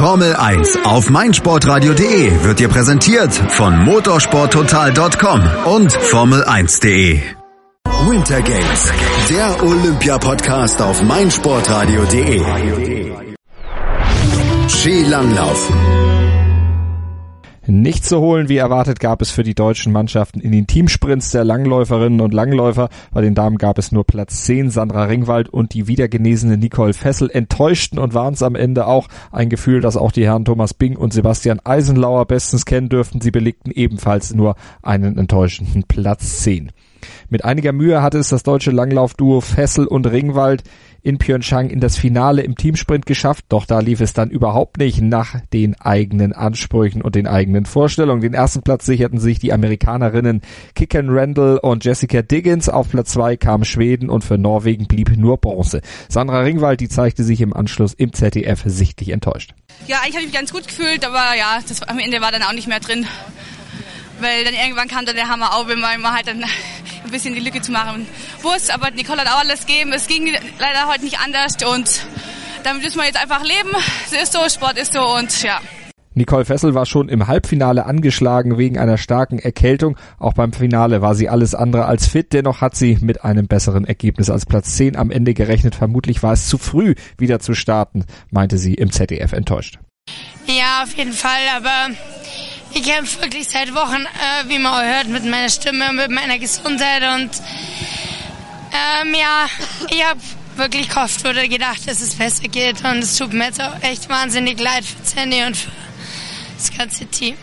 Formel 0.00 0.34
1 0.34 0.78
auf 0.84 1.10
meinsportradio.de 1.10 2.42
wird 2.42 2.58
dir 2.58 2.70
präsentiert 2.70 3.34
von 3.34 3.84
motorsporttotal.com 3.84 5.42
und 5.66 5.92
Formel1.de. 5.92 7.20
Winter 8.08 8.40
Games, 8.40 8.92
der 9.28 9.62
Olympia-Podcast 9.62 10.80
auf 10.80 11.02
meinsportradio.de. 11.02 12.42
Skilanglauf. 14.68 15.70
Nicht 17.66 18.06
zu 18.06 18.20
holen, 18.20 18.48
wie 18.48 18.56
erwartet, 18.56 19.00
gab 19.00 19.20
es 19.20 19.30
für 19.30 19.42
die 19.42 19.54
deutschen 19.54 19.92
Mannschaften 19.92 20.40
in 20.40 20.50
den 20.50 20.66
Teamsprints 20.66 21.30
der 21.30 21.44
Langläuferinnen 21.44 22.22
und 22.22 22.32
Langläufer. 22.32 22.88
Bei 23.12 23.20
den 23.20 23.34
Damen 23.34 23.58
gab 23.58 23.76
es 23.76 23.92
nur 23.92 24.04
Platz 24.04 24.44
10. 24.44 24.70
Sandra 24.70 25.04
Ringwald 25.04 25.50
und 25.50 25.74
die 25.74 25.86
wiedergenesene 25.86 26.56
Nicole 26.56 26.94
Fessel 26.94 27.30
enttäuschten 27.30 27.98
und 27.98 28.14
waren 28.14 28.32
es 28.32 28.42
am 28.42 28.54
Ende 28.54 28.86
auch. 28.86 29.08
Ein 29.30 29.50
Gefühl, 29.50 29.82
das 29.82 29.98
auch 29.98 30.10
die 30.10 30.24
Herren 30.24 30.46
Thomas 30.46 30.72
Bing 30.72 30.96
und 30.96 31.12
Sebastian 31.12 31.60
Eisenlauer 31.62 32.24
bestens 32.24 32.64
kennen 32.64 32.88
dürften. 32.88 33.20
Sie 33.20 33.30
belegten 33.30 33.72
ebenfalls 33.72 34.32
nur 34.32 34.56
einen 34.82 35.18
enttäuschenden 35.18 35.84
Platz 35.84 36.38
10. 36.42 36.72
Mit 37.28 37.44
einiger 37.44 37.72
Mühe 37.72 38.02
hatte 38.02 38.18
es 38.18 38.28
das 38.28 38.42
deutsche 38.42 38.70
Langlaufduo 38.70 39.40
Fessel 39.40 39.86
und 39.86 40.06
Ringwald 40.06 40.64
in 41.02 41.18
Pyeongchang 41.18 41.70
in 41.70 41.80
das 41.80 41.96
Finale 41.96 42.42
im 42.42 42.56
Teamsprint 42.56 43.06
geschafft, 43.06 43.46
doch 43.48 43.66
da 43.66 43.80
lief 43.80 44.00
es 44.00 44.12
dann 44.12 44.30
überhaupt 44.30 44.78
nicht 44.78 45.00
nach 45.00 45.40
den 45.52 45.80
eigenen 45.80 46.32
Ansprüchen 46.32 47.02
und 47.02 47.14
den 47.14 47.26
eigenen 47.26 47.66
Vorstellungen. 47.66 48.20
Den 48.20 48.34
ersten 48.34 48.62
Platz 48.62 48.86
sicherten 48.86 49.18
sich 49.18 49.38
die 49.38 49.52
Amerikanerinnen 49.52 50.42
Kicken 50.74 51.08
Randall 51.10 51.58
und 51.58 51.84
Jessica 51.84 52.22
Diggins. 52.22 52.68
Auf 52.68 52.90
Platz 52.90 53.12
zwei 53.12 53.36
kam 53.36 53.64
Schweden 53.64 54.10
und 54.10 54.24
für 54.24 54.38
Norwegen 54.38 54.86
blieb 54.86 55.16
nur 55.16 55.38
Bronze. 55.38 55.80
Sandra 56.08 56.40
Ringwald, 56.40 56.80
die 56.80 56.88
zeigte 56.88 57.24
sich 57.24 57.40
im 57.40 57.54
Anschluss 57.54 57.94
im 57.94 58.12
ZDF 58.12 58.62
sichtlich 58.64 59.10
enttäuscht. 59.10 59.54
Ja, 59.86 59.98
eigentlich 59.98 60.14
habe 60.14 60.24
ich 60.24 60.30
mich 60.30 60.38
ganz 60.38 60.52
gut 60.52 60.66
gefühlt, 60.66 61.04
aber 61.06 61.36
ja, 61.36 61.58
das, 61.66 61.82
am 61.82 61.98
Ende 61.98 62.20
war 62.20 62.32
dann 62.32 62.42
auch 62.42 62.52
nicht 62.52 62.68
mehr 62.68 62.80
drin. 62.80 63.06
Weil 64.20 64.44
dann 64.44 64.54
irgendwann 64.54 64.88
kam 64.88 65.06
dann 65.06 65.16
der 65.16 65.28
Hammer 65.28 65.56
auf, 65.56 65.66
wenn 65.66 65.80
man 65.80 66.02
halt 66.02 66.28
dann 66.28 66.44
ein 67.10 67.12
bisschen 67.12 67.34
die 67.34 67.40
Lücke 67.40 67.60
zu 67.60 67.72
machen 67.72 68.06
muss. 68.42 68.70
Aber 68.70 68.90
Nicole 68.90 69.20
hat 69.20 69.28
auch 69.28 69.40
alles 69.40 69.66
gegeben. 69.66 69.92
Es 69.92 70.06
ging 70.06 70.32
leider 70.58 70.86
heute 70.86 71.04
nicht 71.04 71.18
anders 71.18 71.56
und 71.62 72.06
damit 72.62 72.82
müssen 72.82 72.98
wir 72.98 73.06
jetzt 73.06 73.20
einfach 73.20 73.42
leben. 73.42 73.70
Es 74.06 74.12
ist 74.12 74.32
so, 74.32 74.40
Sport 74.48 74.78
ist 74.78 74.92
so 74.92 75.16
und 75.16 75.42
ja. 75.42 75.60
Nicole 76.14 76.44
Fessel 76.44 76.74
war 76.74 76.86
schon 76.86 77.08
im 77.08 77.28
Halbfinale 77.28 77.86
angeschlagen 77.86 78.58
wegen 78.58 78.78
einer 78.78 78.98
starken 78.98 79.38
Erkältung. 79.38 79.96
Auch 80.18 80.34
beim 80.34 80.52
Finale 80.52 81.02
war 81.02 81.14
sie 81.14 81.28
alles 81.28 81.54
andere 81.54 81.86
als 81.86 82.08
fit. 82.08 82.32
Dennoch 82.32 82.60
hat 82.60 82.74
sie 82.74 82.98
mit 83.00 83.24
einem 83.24 83.46
besseren 83.46 83.84
Ergebnis 83.84 84.28
als 84.28 84.44
Platz 84.44 84.76
10 84.76 84.96
am 84.96 85.10
Ende 85.10 85.34
gerechnet. 85.34 85.76
Vermutlich 85.76 86.22
war 86.22 86.32
es 86.32 86.48
zu 86.48 86.58
früh, 86.58 86.94
wieder 87.16 87.38
zu 87.38 87.54
starten, 87.54 88.04
meinte 88.30 88.58
sie 88.58 88.74
im 88.74 88.90
ZDF 88.90 89.32
enttäuscht. 89.32 89.78
Ja, 90.46 90.82
auf 90.82 90.94
jeden 90.94 91.12
Fall. 91.12 91.40
Aber 91.56 91.94
ich 92.72 92.82
kämpfe 92.82 93.22
wirklich 93.22 93.48
seit 93.48 93.74
Wochen, 93.74 94.04
äh, 94.04 94.48
wie 94.48 94.58
man 94.58 94.72
auch 94.72 94.82
hört, 94.82 95.08
mit 95.08 95.24
meiner 95.24 95.48
Stimme, 95.48 95.92
mit 95.92 96.10
meiner 96.10 96.38
Gesundheit 96.38 97.02
und 97.02 97.30
ähm, 98.72 99.14
ja, 99.14 99.46
ich 99.90 100.04
habe 100.04 100.20
wirklich 100.56 100.88
gehofft 100.88 101.26
oder 101.26 101.48
gedacht, 101.48 101.86
dass 101.86 102.00
es 102.00 102.14
besser 102.14 102.44
geht 102.44 102.84
und 102.84 102.98
es 102.98 103.16
tut 103.16 103.32
mir 103.32 103.46
jetzt 103.46 103.60
auch 103.60 103.82
echt 103.82 104.08
wahnsinnig 104.08 104.60
leid 104.60 104.84
für 104.84 105.02
Zenny 105.02 105.44
und 105.44 105.56
für 105.56 105.70
das 106.56 106.76
ganze 106.76 107.06
Team. 107.06 107.36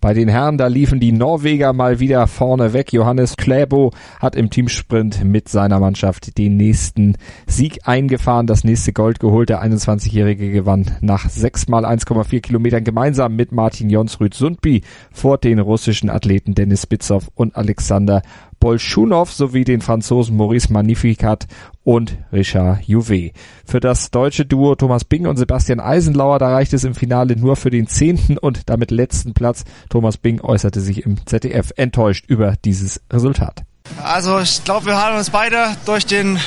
Bei 0.00 0.14
den 0.14 0.28
Herren, 0.28 0.58
da 0.58 0.66
liefen 0.66 1.00
die 1.00 1.12
Norweger 1.12 1.72
mal 1.72 2.00
wieder 2.00 2.26
vorne 2.26 2.72
weg. 2.72 2.92
Johannes 2.92 3.36
Kläbo 3.36 3.92
hat 4.20 4.36
im 4.36 4.50
Teamsprint 4.50 5.24
mit 5.24 5.48
seiner 5.48 5.80
Mannschaft 5.80 6.36
den 6.38 6.56
nächsten 6.56 7.16
Sieg 7.46 7.80
eingefahren, 7.84 8.46
das 8.46 8.62
nächste 8.62 8.92
Gold 8.92 9.20
geholt. 9.20 9.48
Der 9.48 9.64
21-Jährige 9.64 10.52
gewann 10.52 10.86
nach 11.00 11.28
sechs 11.28 11.66
mal 11.68 11.86
1,4 11.86 12.40
Kilometern 12.40 12.84
gemeinsam 12.84 13.36
mit 13.36 13.52
Martin 13.52 13.88
Jonsrud 13.88 14.34
Sundby 14.34 14.82
vor 15.12 15.38
den 15.38 15.58
russischen 15.58 16.10
Athleten 16.10 16.54
Denis 16.54 16.86
Bitzow 16.86 17.28
und 17.34 17.56
Alexander 17.56 18.22
Bolschunow 18.60 19.30
sowie 19.30 19.64
den 19.64 19.80
Franzosen 19.80 20.36
Maurice 20.36 20.72
Magnificat 20.72 21.46
und 21.84 22.16
Richard 22.32 22.82
Jouvet. 22.86 23.32
Für 23.64 23.80
das 23.80 24.10
deutsche 24.10 24.44
Duo 24.44 24.74
Thomas 24.74 25.04
Bing 25.04 25.26
und 25.26 25.36
Sebastian 25.36 25.80
Eisenlauer, 25.80 26.38
da 26.38 26.48
reicht 26.48 26.72
es 26.72 26.84
im 26.84 26.94
Finale 26.94 27.36
nur 27.36 27.56
für 27.56 27.70
den 27.70 27.86
zehnten 27.86 28.38
und 28.38 28.68
damit 28.68 28.90
letzten 28.90 29.34
Platz. 29.34 29.64
Thomas 29.88 30.16
Bing 30.16 30.40
äußerte 30.40 30.80
sich 30.80 31.04
im 31.04 31.24
ZDF 31.26 31.72
enttäuscht 31.76 32.24
über 32.28 32.54
dieses 32.64 33.00
Resultat. 33.12 33.62
Also 34.02 34.40
ich 34.40 34.64
glaube, 34.64 34.86
wir 34.86 34.96
haben 34.96 35.16
uns 35.16 35.30
beide 35.30 35.76
durch 35.84 36.06
den 36.06 36.38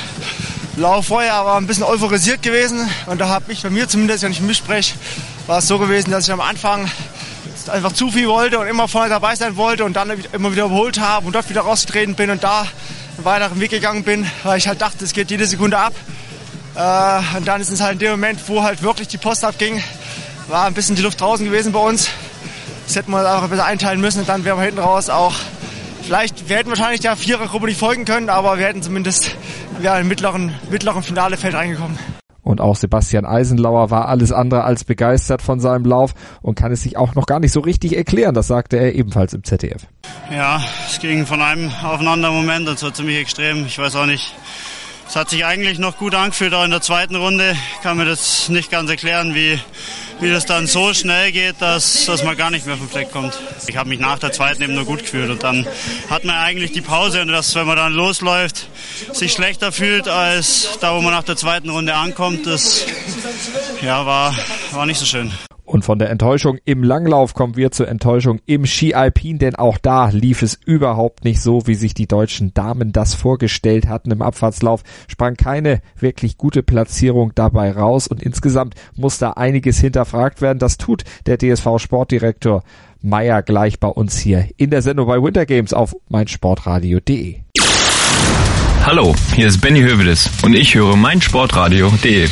Lauf 0.76 1.06
vorher 1.06 1.34
aber 1.34 1.56
ein 1.56 1.66
bisschen 1.66 1.84
euphorisiert 1.84 2.42
gewesen 2.42 2.78
und 3.06 3.20
da 3.20 3.28
habe 3.28 3.52
ich 3.52 3.62
bei 3.62 3.70
mir 3.70 3.88
zumindest, 3.88 4.22
wenn 4.22 4.32
ich 4.32 4.40
mich 4.40 4.58
spreche, 4.58 4.94
war 5.46 5.58
es 5.58 5.68
so 5.68 5.78
gewesen, 5.78 6.10
dass 6.10 6.26
ich 6.26 6.32
am 6.32 6.40
Anfang 6.40 6.88
einfach 7.68 7.92
zu 7.92 8.10
viel 8.10 8.28
wollte 8.28 8.58
und 8.58 8.66
immer 8.66 8.88
vorne 8.88 9.08
dabei 9.08 9.34
sein 9.34 9.56
wollte 9.56 9.84
und 9.84 9.94
dann 9.94 10.10
immer 10.32 10.52
wieder 10.52 10.64
überholt 10.64 11.00
habe 11.00 11.26
und 11.26 11.34
dort 11.34 11.48
wieder 11.50 11.62
rausgetreten 11.62 12.14
bin 12.14 12.30
und 12.30 12.42
da 12.42 12.60
einen 12.60 13.24
weiteren 13.24 13.60
Weg 13.60 13.70
gegangen 13.70 14.04
bin, 14.04 14.26
weil 14.44 14.58
ich 14.58 14.68
halt 14.68 14.80
dachte, 14.80 15.04
es 15.04 15.12
geht 15.12 15.30
jede 15.30 15.46
Sekunde 15.46 15.78
ab. 15.78 15.94
Äh, 16.74 17.36
und 17.36 17.46
dann 17.46 17.60
ist 17.60 17.70
es 17.70 17.80
halt 17.80 17.94
in 17.94 17.98
dem 17.98 18.10
Moment, 18.12 18.40
wo 18.46 18.62
halt 18.62 18.82
wirklich 18.82 19.08
die 19.08 19.18
Post 19.18 19.44
abging, 19.44 19.82
war 20.48 20.66
ein 20.66 20.74
bisschen 20.74 20.96
die 20.96 21.02
Luft 21.02 21.20
draußen 21.20 21.44
gewesen 21.44 21.72
bei 21.72 21.80
uns. 21.80 22.08
Das 22.86 22.96
hätten 22.96 23.10
wir 23.10 23.18
einfach 23.18 23.48
besser 23.48 23.64
einteilen 23.64 24.00
müssen 24.00 24.20
und 24.20 24.28
dann 24.28 24.44
wären 24.44 24.58
wir 24.58 24.64
hinten 24.64 24.80
raus 24.80 25.10
auch 25.10 25.34
Vielleicht, 26.10 26.48
wir 26.48 26.56
hätten 26.56 26.70
wahrscheinlich 26.70 27.00
der 27.00 27.14
Vierergruppe 27.14 27.66
nicht 27.66 27.78
folgen 27.78 28.04
können, 28.04 28.30
aber 28.30 28.58
wir 28.58 28.66
hätten 28.66 28.82
zumindest 28.82 29.36
ja, 29.80 29.98
im 29.98 30.08
mittleren, 30.08 30.54
mittleren 30.68 31.04
Finalefeld 31.04 31.54
reingekommen. 31.54 31.96
Und 32.50 32.60
auch 32.60 32.74
Sebastian 32.74 33.24
Eisenlauer 33.24 33.90
war 33.90 34.08
alles 34.08 34.32
andere 34.32 34.64
als 34.64 34.82
begeistert 34.82 35.40
von 35.40 35.60
seinem 35.60 35.84
Lauf 35.84 36.14
und 36.42 36.56
kann 36.56 36.72
es 36.72 36.82
sich 36.82 36.96
auch 36.96 37.14
noch 37.14 37.26
gar 37.26 37.38
nicht 37.38 37.52
so 37.52 37.60
richtig 37.60 37.96
erklären. 37.96 38.34
Das 38.34 38.48
sagte 38.48 38.76
er 38.76 38.94
ebenfalls 38.96 39.32
im 39.34 39.44
ZDF. 39.44 39.86
Ja, 40.32 40.60
es 40.88 40.98
ging 40.98 41.26
von 41.26 41.40
einem 41.40 41.70
auf 41.84 42.00
einen 42.00 42.08
anderen 42.08 42.34
Moment 42.34 42.68
und 42.68 42.76
zwar 42.76 42.92
ziemlich 42.92 43.18
extrem. 43.18 43.64
Ich 43.66 43.78
weiß 43.78 43.94
auch 43.94 44.06
nicht. 44.06 44.34
Es 45.06 45.14
hat 45.14 45.30
sich 45.30 45.44
eigentlich 45.44 45.78
noch 45.78 45.96
gut 45.96 46.14
angefühlt, 46.14 46.52
auch 46.52 46.64
in 46.64 46.72
der 46.72 46.80
zweiten 46.80 47.14
Runde. 47.14 47.56
Ich 47.74 47.82
kann 47.82 47.96
mir 47.96 48.04
das 48.04 48.48
nicht 48.48 48.70
ganz 48.70 48.90
erklären, 48.90 49.34
wie 49.34 49.58
wie 50.20 50.30
das 50.30 50.44
dann 50.46 50.66
so 50.66 50.92
schnell 50.92 51.32
geht, 51.32 51.56
dass, 51.60 52.06
dass 52.06 52.22
man 52.22 52.36
gar 52.36 52.50
nicht 52.50 52.66
mehr 52.66 52.76
vom 52.76 52.88
Fleck 52.88 53.10
kommt. 53.10 53.38
Ich 53.66 53.76
habe 53.76 53.88
mich 53.88 53.98
nach 53.98 54.18
der 54.18 54.32
zweiten 54.32 54.62
eben 54.62 54.74
nur 54.74 54.84
gut 54.84 55.00
gefühlt 55.00 55.30
und 55.30 55.42
dann 55.42 55.66
hat 56.08 56.24
man 56.24 56.36
eigentlich 56.36 56.72
die 56.72 56.80
Pause 56.80 57.22
und 57.22 57.28
das, 57.28 57.54
wenn 57.54 57.66
man 57.66 57.76
dann 57.76 57.92
losläuft, 57.92 58.68
sich 59.12 59.32
schlechter 59.32 59.72
fühlt 59.72 60.08
als 60.08 60.78
da, 60.80 60.94
wo 60.94 61.00
man 61.00 61.12
nach 61.12 61.24
der 61.24 61.36
zweiten 61.36 61.70
Runde 61.70 61.94
ankommt, 61.94 62.46
das 62.46 62.84
ja, 63.82 64.04
war, 64.04 64.34
war 64.72 64.86
nicht 64.86 64.98
so 64.98 65.06
schön. 65.06 65.32
Und 65.70 65.84
von 65.84 66.00
der 66.00 66.10
Enttäuschung 66.10 66.58
im 66.64 66.82
Langlauf 66.82 67.32
kommen 67.32 67.54
wir 67.54 67.70
zur 67.70 67.86
Enttäuschung 67.86 68.40
im 68.44 68.66
Ski 68.66 68.94
Alpin, 68.94 69.38
denn 69.38 69.54
auch 69.54 69.78
da 69.78 70.08
lief 70.08 70.42
es 70.42 70.58
überhaupt 70.66 71.24
nicht 71.24 71.40
so, 71.40 71.68
wie 71.68 71.76
sich 71.76 71.94
die 71.94 72.08
deutschen 72.08 72.52
Damen 72.54 72.90
das 72.90 73.14
vorgestellt 73.14 73.86
hatten. 73.86 74.10
Im 74.10 74.20
Abfahrtslauf 74.20 74.82
sprang 75.06 75.36
keine 75.36 75.80
wirklich 75.96 76.38
gute 76.38 76.64
Platzierung 76.64 77.30
dabei 77.36 77.70
raus 77.70 78.08
und 78.08 78.20
insgesamt 78.20 78.74
muss 78.96 79.18
da 79.18 79.30
einiges 79.34 79.78
hinterfragt 79.78 80.42
werden. 80.42 80.58
Das 80.58 80.76
tut 80.76 81.04
der 81.26 81.38
DSV 81.38 81.78
Sportdirektor 81.78 82.64
Meier 83.00 83.40
gleich 83.42 83.78
bei 83.78 83.88
uns 83.88 84.18
hier 84.18 84.48
in 84.56 84.70
der 84.70 84.82
Sendung 84.82 85.06
bei 85.06 85.22
Winter 85.22 85.46
Games 85.46 85.72
auf 85.72 85.94
meinsportradio.de. 86.08 87.42
Hallo, 88.84 89.14
hier 89.36 89.46
ist 89.46 89.60
Benny 89.60 89.82
Hövedes 89.82 90.30
und 90.42 90.56
ich 90.56 90.74
höre 90.74 90.96
meinsportradio.de. 90.96 92.26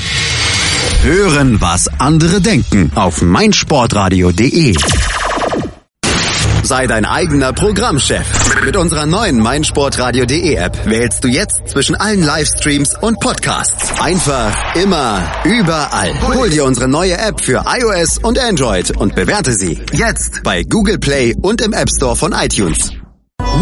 Hören, 1.02 1.60
was 1.60 1.88
andere 1.98 2.40
denken 2.40 2.92
auf 2.94 3.20
meinsportradio.de. 3.22 4.74
Sei 6.62 6.86
dein 6.86 7.06
eigener 7.06 7.52
Programmchef. 7.54 8.26
Mit 8.64 8.76
unserer 8.76 9.06
neuen 9.06 9.40
meinsportradio.de 9.40 10.54
App 10.54 10.76
wählst 10.84 11.24
du 11.24 11.28
jetzt 11.28 11.68
zwischen 11.68 11.96
allen 11.96 12.22
Livestreams 12.22 12.94
und 13.00 13.18
Podcasts. 13.20 13.98
Einfach, 14.00 14.54
immer, 14.74 15.22
überall. 15.44 16.12
Hol 16.34 16.50
dir 16.50 16.64
unsere 16.64 16.88
neue 16.88 17.16
App 17.16 17.40
für 17.40 17.64
iOS 17.66 18.18
und 18.18 18.38
Android 18.38 18.94
und 18.96 19.14
bewerte 19.14 19.52
sie 19.52 19.80
jetzt 19.92 20.42
bei 20.42 20.62
Google 20.62 20.98
Play 20.98 21.34
und 21.40 21.62
im 21.62 21.72
App 21.72 21.88
Store 21.88 22.16
von 22.16 22.32
iTunes. 22.32 22.90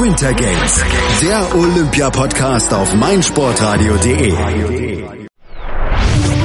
Winter 0.00 0.34
Games, 0.34 0.80
der 1.22 1.54
Olympia-Podcast 1.54 2.74
auf 2.74 2.92
meinsportradio.de. 2.94 5.15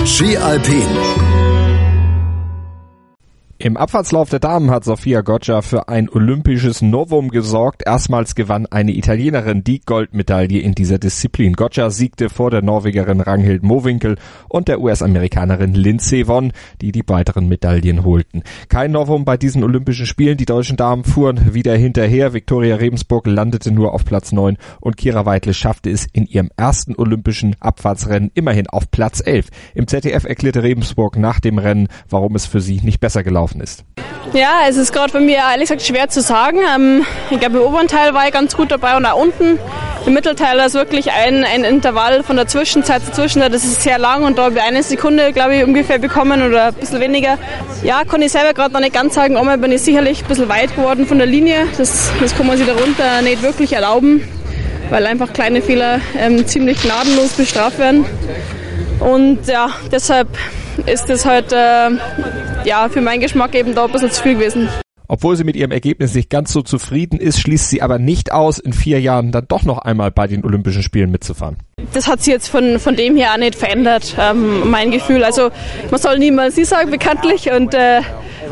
Ski 0.06 0.36
Alpin. 0.36 1.31
Im 3.64 3.78
Abfahrtslauf 3.78 4.28
der 4.32 4.40
Damen 4.40 4.72
hat 4.72 4.84
Sofia 4.84 5.22
Goggia 5.22 5.62
für 5.62 5.88
ein 5.88 6.10
olympisches 6.10 6.82
Novum 6.82 7.30
gesorgt. 7.30 7.84
Erstmals 7.86 8.34
gewann 8.34 8.66
eine 8.66 8.92
Italienerin 8.92 9.64
die 9.64 9.82
Goldmedaille 9.82 10.60
in 10.60 10.74
dieser 10.74 10.98
Disziplin. 10.98 11.54
Goggia 11.54 11.92
siegte 11.92 12.30
vor 12.30 12.50
der 12.50 12.64
Norwegerin 12.64 13.22
Ranghild 13.22 13.62
Mowinkel 13.62 14.18
und 14.50 14.68
der 14.68 14.82
US-Amerikanerin 14.82 15.76
Lindsey 15.76 16.26
Vonn, 16.26 16.54
die 16.82 16.92
die 16.92 17.04
weiteren 17.06 17.48
Medaillen 17.50 18.04
holten. 18.04 18.42
Kein 18.68 18.94
Novum 18.94 19.26
bei 19.26 19.38
diesen 19.38 19.64
Olympischen 19.64 20.08
Spielen. 20.08 20.38
Die 20.38 20.46
deutschen 20.46 20.76
Damen 20.76 21.04
fuhren 21.04 21.54
wieder 21.54 21.76
hinterher. 21.76 22.34
Viktoria 22.34 22.78
Rebensburg 22.78 23.28
landete 23.28 23.72
nur 23.72 23.94
auf 23.94 24.06
Platz 24.06 24.32
9 24.32 24.58
und 24.80 24.98
Kira 24.98 25.28
Weidle 25.28 25.54
schaffte 25.54 25.92
es 25.92 26.08
in 26.12 26.26
ihrem 26.26 26.50
ersten 26.58 26.96
olympischen 26.96 27.56
Abfahrtsrennen 27.60 28.32
immerhin 28.34 28.66
auf 28.66 28.90
Platz 28.90 29.22
11. 29.24 29.50
Im 29.76 29.86
ZDF 29.86 30.24
erklärte 30.24 30.64
Rebensburg 30.64 31.16
nach 31.16 31.40
dem 31.40 31.60
Rennen, 31.60 31.90
warum 32.10 32.34
es 32.34 32.48
für 32.48 32.60
sie 32.60 32.82
nicht 32.82 33.00
besser 33.00 33.22
gelaufen 33.22 33.51
gelaufen 33.52 33.62
ist? 33.62 33.84
Ja, 34.34 34.62
es 34.68 34.78
ist 34.78 34.94
gerade 34.94 35.12
bei 35.14 35.20
mir 35.20 35.38
ehrlich 35.38 35.70
gesagt 35.70 35.82
schwer 35.82 36.10
zu 36.10 36.22
sagen. 36.22 36.60
Ähm, 36.76 37.06
ich 37.30 37.40
glaube, 37.40 37.58
im 37.58 37.64
oberen 37.64 37.88
Teil 37.88 38.14
war 38.14 38.26
ich 38.26 38.34
ganz 38.34 38.56
gut 38.56 38.72
dabei 38.72 38.96
und 38.96 39.06
auch 39.06 39.20
unten. 39.20 39.60
im 40.06 40.14
Mittelteil 40.14 40.58
ist 40.60 40.74
wirklich 40.74 41.12
ein, 41.12 41.44
ein 41.44 41.64
Intervall 41.64 42.24
von 42.24 42.36
der 42.36 42.48
Zwischenzeit 42.48 43.04
zur 43.06 43.14
Zwischenzeit, 43.14 43.54
das 43.54 43.64
ist 43.64 43.82
sehr 43.82 44.00
lang 44.00 44.24
und 44.24 44.38
da 44.38 44.46
habe 44.46 44.56
ich 44.56 44.62
eine 44.62 44.84
Sekunde, 44.84 45.32
glaube 45.34 45.56
ich, 45.56 45.64
ungefähr 45.64 46.00
bekommen 46.00 46.42
oder 46.42 46.68
ein 46.68 46.74
bisschen 46.74 47.00
weniger. 47.00 47.38
Ja, 47.84 48.04
kann 48.04 48.22
ich 48.22 48.32
selber 48.32 48.54
gerade 48.54 48.74
noch 48.74 48.80
nicht 48.80 48.94
ganz 48.94 49.14
sagen, 49.14 49.38
einmal 49.38 49.58
bin 49.58 49.72
ich 49.72 49.82
sicherlich 49.82 50.24
ein 50.24 50.28
bisschen 50.28 50.50
weit 50.50 50.76
geworden 50.76 51.06
von 51.06 51.18
der 51.18 51.28
Linie, 51.28 51.68
das, 51.78 52.12
das 52.20 52.36
kann 52.36 52.48
man 52.48 52.58
sich 52.58 52.66
darunter 52.66 53.22
nicht 53.22 53.44
wirklich 53.44 53.74
erlauben, 53.74 54.28
weil 54.90 55.06
einfach 55.06 55.34
kleine 55.34 55.62
Fehler 55.62 56.00
ähm, 56.18 56.48
ziemlich 56.48 56.82
gnadenlos 56.82 57.34
bestraft 57.34 57.78
werden. 57.78 58.06
Und 59.00 59.48
ja, 59.48 59.70
deshalb 59.92 60.28
ist 60.86 61.10
es 61.10 61.26
halt 61.26 61.52
äh, 61.52 61.90
ja, 62.66 62.90
für 62.90 63.02
meinen 63.02 63.22
Geschmack 63.22 63.56
eben 63.56 63.76
da 63.76 63.86
ein 63.86 63.92
bisschen 63.92 64.12
zu 64.12 64.24
viel 64.24 64.36
gewesen. 64.36 64.70
Obwohl 65.12 65.36
sie 65.36 65.44
mit 65.44 65.58
ihrem 65.58 65.72
Ergebnis 65.72 66.16
nicht 66.16 66.30
ganz 66.30 66.54
so 66.54 66.62
zufrieden 66.62 67.20
ist, 67.20 67.42
schließt 67.42 67.70
sie 67.70 67.82
aber 67.82 68.00
nicht 68.00 68.32
aus, 68.32 68.60
in 68.60 68.72
vier 68.72 69.02
Jahren 69.02 69.34
dann 69.34 69.46
doch 69.46 69.64
noch 69.64 69.80
einmal 69.80 70.10
bei 70.10 70.26
den 70.26 70.46
Olympischen 70.46 70.84
Spielen 70.84 71.12
mitzufahren. 71.12 71.58
Das 71.94 72.08
hat 72.08 72.22
sich 72.22 72.32
jetzt 72.32 72.48
von, 72.48 72.80
von 72.80 72.96
dem 72.96 73.18
her 73.18 73.34
auch 73.34 73.38
nicht 73.38 73.56
verändert, 73.56 74.16
ähm, 74.18 74.70
mein 74.70 74.90
Gefühl. 74.90 75.26
Also 75.26 75.52
man 75.90 76.00
soll 76.00 76.18
niemals 76.18 76.56
sie 76.56 76.64
sagen, 76.64 76.92
bekanntlich. 76.92 77.52
Und 77.52 77.74
äh, 77.74 78.00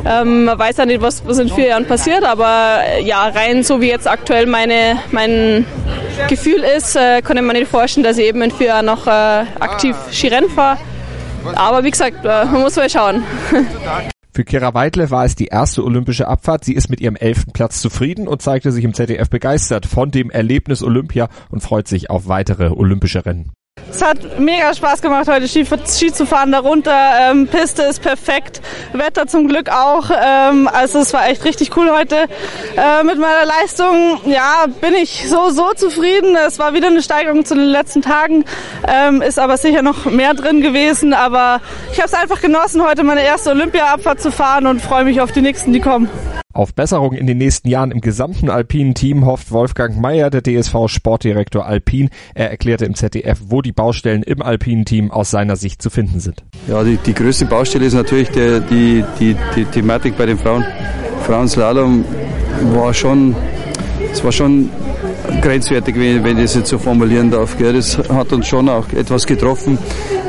ähm, 0.05 0.43
man 0.43 0.59
weiß 0.59 0.75
ja 0.75 0.85
nicht, 0.85 1.01
was, 1.01 1.25
was 1.25 1.39
in 1.39 1.47
vier 1.47 1.67
Jahren 1.67 1.85
passiert. 1.85 2.25
Aber 2.25 2.79
äh, 2.85 3.03
ja, 3.03 3.29
rein 3.29 3.63
so 3.63 3.79
wie 3.79 3.87
jetzt 3.87 4.05
aktuell 4.05 4.45
meine, 4.45 4.97
mein 5.11 5.65
Gefühl 6.27 6.65
ist, 6.77 6.97
äh, 6.97 7.19
ich 7.19 7.29
mir 7.29 7.53
nicht 7.53 7.69
vorstellen, 7.69 8.03
dass 8.03 8.17
ich 8.17 8.25
eben 8.25 8.41
in 8.41 8.51
vier 8.51 8.67
Jahren 8.67 8.85
noch 8.85 9.07
äh, 9.07 9.45
aktiv 9.61 9.95
Skirennen 10.11 10.49
fahre. 10.49 10.77
Aber 11.55 11.83
wie 11.83 11.91
gesagt, 11.91 12.25
äh, 12.25 12.45
man 12.45 12.61
muss 12.61 12.75
mal 12.75 12.89
schauen. 12.89 13.23
Für 14.31 14.45
Kira 14.45 14.73
Weidle 14.73 15.11
war 15.11 15.25
es 15.25 15.35
die 15.35 15.47
erste 15.47 15.83
olympische 15.83 16.27
Abfahrt. 16.27 16.63
Sie 16.63 16.73
ist 16.73 16.89
mit 16.89 17.01
ihrem 17.01 17.15
elften 17.15 17.51
Platz 17.51 17.81
zufrieden 17.81 18.27
und 18.27 18.41
zeigte 18.41 18.71
sich 18.71 18.85
im 18.85 18.93
ZDF 18.93 19.29
begeistert 19.29 19.85
von 19.85 20.11
dem 20.11 20.29
Erlebnis 20.29 20.83
Olympia 20.83 21.29
und 21.49 21.61
freut 21.61 21.87
sich 21.87 22.09
auf 22.09 22.27
weitere 22.27 22.69
olympische 22.69 23.25
Rennen. 23.25 23.51
Es 23.91 24.01
hat 24.01 24.39
mega 24.39 24.73
Spaß 24.73 25.01
gemacht, 25.01 25.27
heute 25.27 25.47
Ski, 25.47 25.65
Ski 25.65 26.13
zu 26.13 26.25
fahren 26.25 26.51
darunter. 26.51 26.95
Ähm, 27.19 27.47
Piste 27.47 27.83
ist 27.83 28.01
perfekt, 28.01 28.61
Wetter 28.93 29.27
zum 29.27 29.47
Glück 29.47 29.69
auch. 29.69 30.09
Ähm, 30.11 30.69
also 30.71 30.99
es 30.99 31.13
war 31.13 31.27
echt 31.27 31.43
richtig 31.43 31.75
cool 31.75 31.89
heute. 31.91 32.27
Äh, 32.77 33.03
mit 33.03 33.17
meiner 33.17 33.45
Leistung, 33.45 34.21
ja, 34.25 34.65
bin 34.79 34.93
ich 34.93 35.27
so, 35.27 35.49
so 35.49 35.73
zufrieden. 35.73 36.35
Es 36.35 36.59
war 36.59 36.73
wieder 36.73 36.87
eine 36.87 37.01
Steigerung 37.01 37.45
zu 37.45 37.55
den 37.55 37.65
letzten 37.65 38.01
Tagen, 38.01 38.45
ähm, 38.87 39.21
ist 39.21 39.39
aber 39.39 39.57
sicher 39.57 39.81
noch 39.81 40.05
mehr 40.05 40.33
drin 40.33 40.61
gewesen. 40.61 41.13
Aber 41.13 41.61
ich 41.91 41.99
habe 41.99 42.07
es 42.07 42.13
einfach 42.13 42.41
genossen, 42.41 42.83
heute 42.83 43.03
meine 43.03 43.23
erste 43.23 43.49
Olympia-Abfahrt 43.49 44.21
zu 44.21 44.31
fahren 44.31 44.67
und 44.67 44.81
freue 44.81 45.03
mich 45.03 45.19
auf 45.19 45.31
die 45.31 45.41
nächsten, 45.41 45.73
die 45.73 45.79
kommen. 45.79 46.09
Auf 46.51 46.73
Besserung 46.73 47.13
in 47.13 47.27
den 47.27 47.37
nächsten 47.37 47.69
Jahren 47.69 47.91
im 47.91 48.01
gesamten 48.01 48.49
alpinen 48.49 48.95
Team 48.95 49.23
hofft 49.23 49.51
Wolfgang 49.51 50.01
Mayer, 50.01 50.31
der 50.31 50.41
DSV 50.41 50.87
Sportdirektor 50.87 51.63
Alpin. 51.63 52.09
Er 52.33 52.49
erklärte 52.49 52.85
im 52.85 52.95
ZDF, 52.95 53.39
wo 53.49 53.61
die 53.61 53.71
Baustellen 53.71 54.23
im 54.23 54.41
alpinen 54.41 54.83
Team 54.83 55.11
aus 55.11 55.29
seiner 55.29 55.57
Sicht 55.57 55.79
zu 55.79 55.91
finden 55.91 56.19
sind. 56.19 56.43
Ja, 56.67 56.83
die, 56.83 56.97
die 56.97 57.13
größte 57.13 57.45
Baustelle 57.45 57.85
ist 57.85 57.93
natürlich 57.93 58.29
der, 58.29 58.61
die, 58.61 59.05
die, 59.19 59.35
die 59.55 59.65
Thematik 59.65 60.17
bei 60.17 60.25
den 60.25 60.39
Frauen. 60.39 60.65
Frauenslalom 61.27 62.03
war 62.73 62.95
schon, 62.95 63.35
es 64.11 64.23
war 64.23 64.31
schon 64.31 64.71
grenzwertig, 65.41 65.95
wenn 65.95 66.37
ich 66.37 66.43
das 66.43 66.55
jetzt 66.55 66.69
so 66.69 66.77
formulieren 66.77 67.31
darf. 67.31 67.57
Gell. 67.57 67.73
Das 67.73 67.97
hat 67.97 68.31
uns 68.33 68.47
schon 68.47 68.69
auch 68.69 68.85
etwas 68.93 69.25
getroffen, 69.25 69.77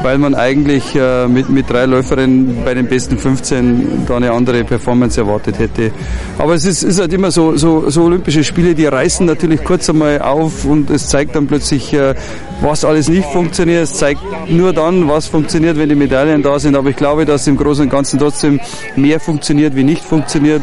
weil 0.02 0.18
man 0.18 0.34
eigentlich 0.34 0.94
äh, 0.94 1.26
mit, 1.26 1.48
mit 1.48 1.70
drei 1.70 1.86
Läuferinnen 1.86 2.64
bei 2.64 2.74
den 2.74 2.86
besten 2.86 3.18
15 3.18 4.06
da 4.06 4.16
eine 4.16 4.32
andere 4.32 4.64
Performance 4.64 5.20
erwartet 5.20 5.58
hätte. 5.58 5.90
Aber 6.38 6.54
es 6.54 6.64
ist, 6.64 6.82
ist 6.82 7.00
halt 7.00 7.12
immer 7.12 7.30
so, 7.30 7.56
so, 7.56 7.88
so 7.90 8.04
Olympische 8.04 8.44
Spiele, 8.44 8.74
die 8.74 8.86
reißen 8.86 9.26
natürlich 9.26 9.64
kurz 9.64 9.88
einmal 9.90 10.20
auf 10.20 10.64
und 10.64 10.90
es 10.90 11.08
zeigt 11.08 11.34
dann 11.36 11.46
plötzlich, 11.46 11.92
äh, 11.92 12.14
was 12.60 12.84
alles 12.84 13.08
nicht 13.08 13.26
funktioniert. 13.26 13.84
Es 13.84 13.94
zeigt 13.94 14.20
nur 14.48 14.72
dann, 14.72 15.08
was 15.08 15.26
funktioniert, 15.26 15.78
wenn 15.78 15.88
die 15.88 15.94
Medaillen 15.94 16.42
da 16.42 16.58
sind. 16.58 16.76
Aber 16.76 16.90
ich 16.90 16.96
glaube, 16.96 17.24
dass 17.24 17.46
im 17.46 17.56
Großen 17.56 17.84
und 17.84 17.90
Ganzen 17.90 18.18
trotzdem 18.18 18.60
mehr 18.96 19.20
funktioniert, 19.20 19.74
wie 19.76 19.84
nicht 19.84 20.04
funktioniert. 20.04 20.62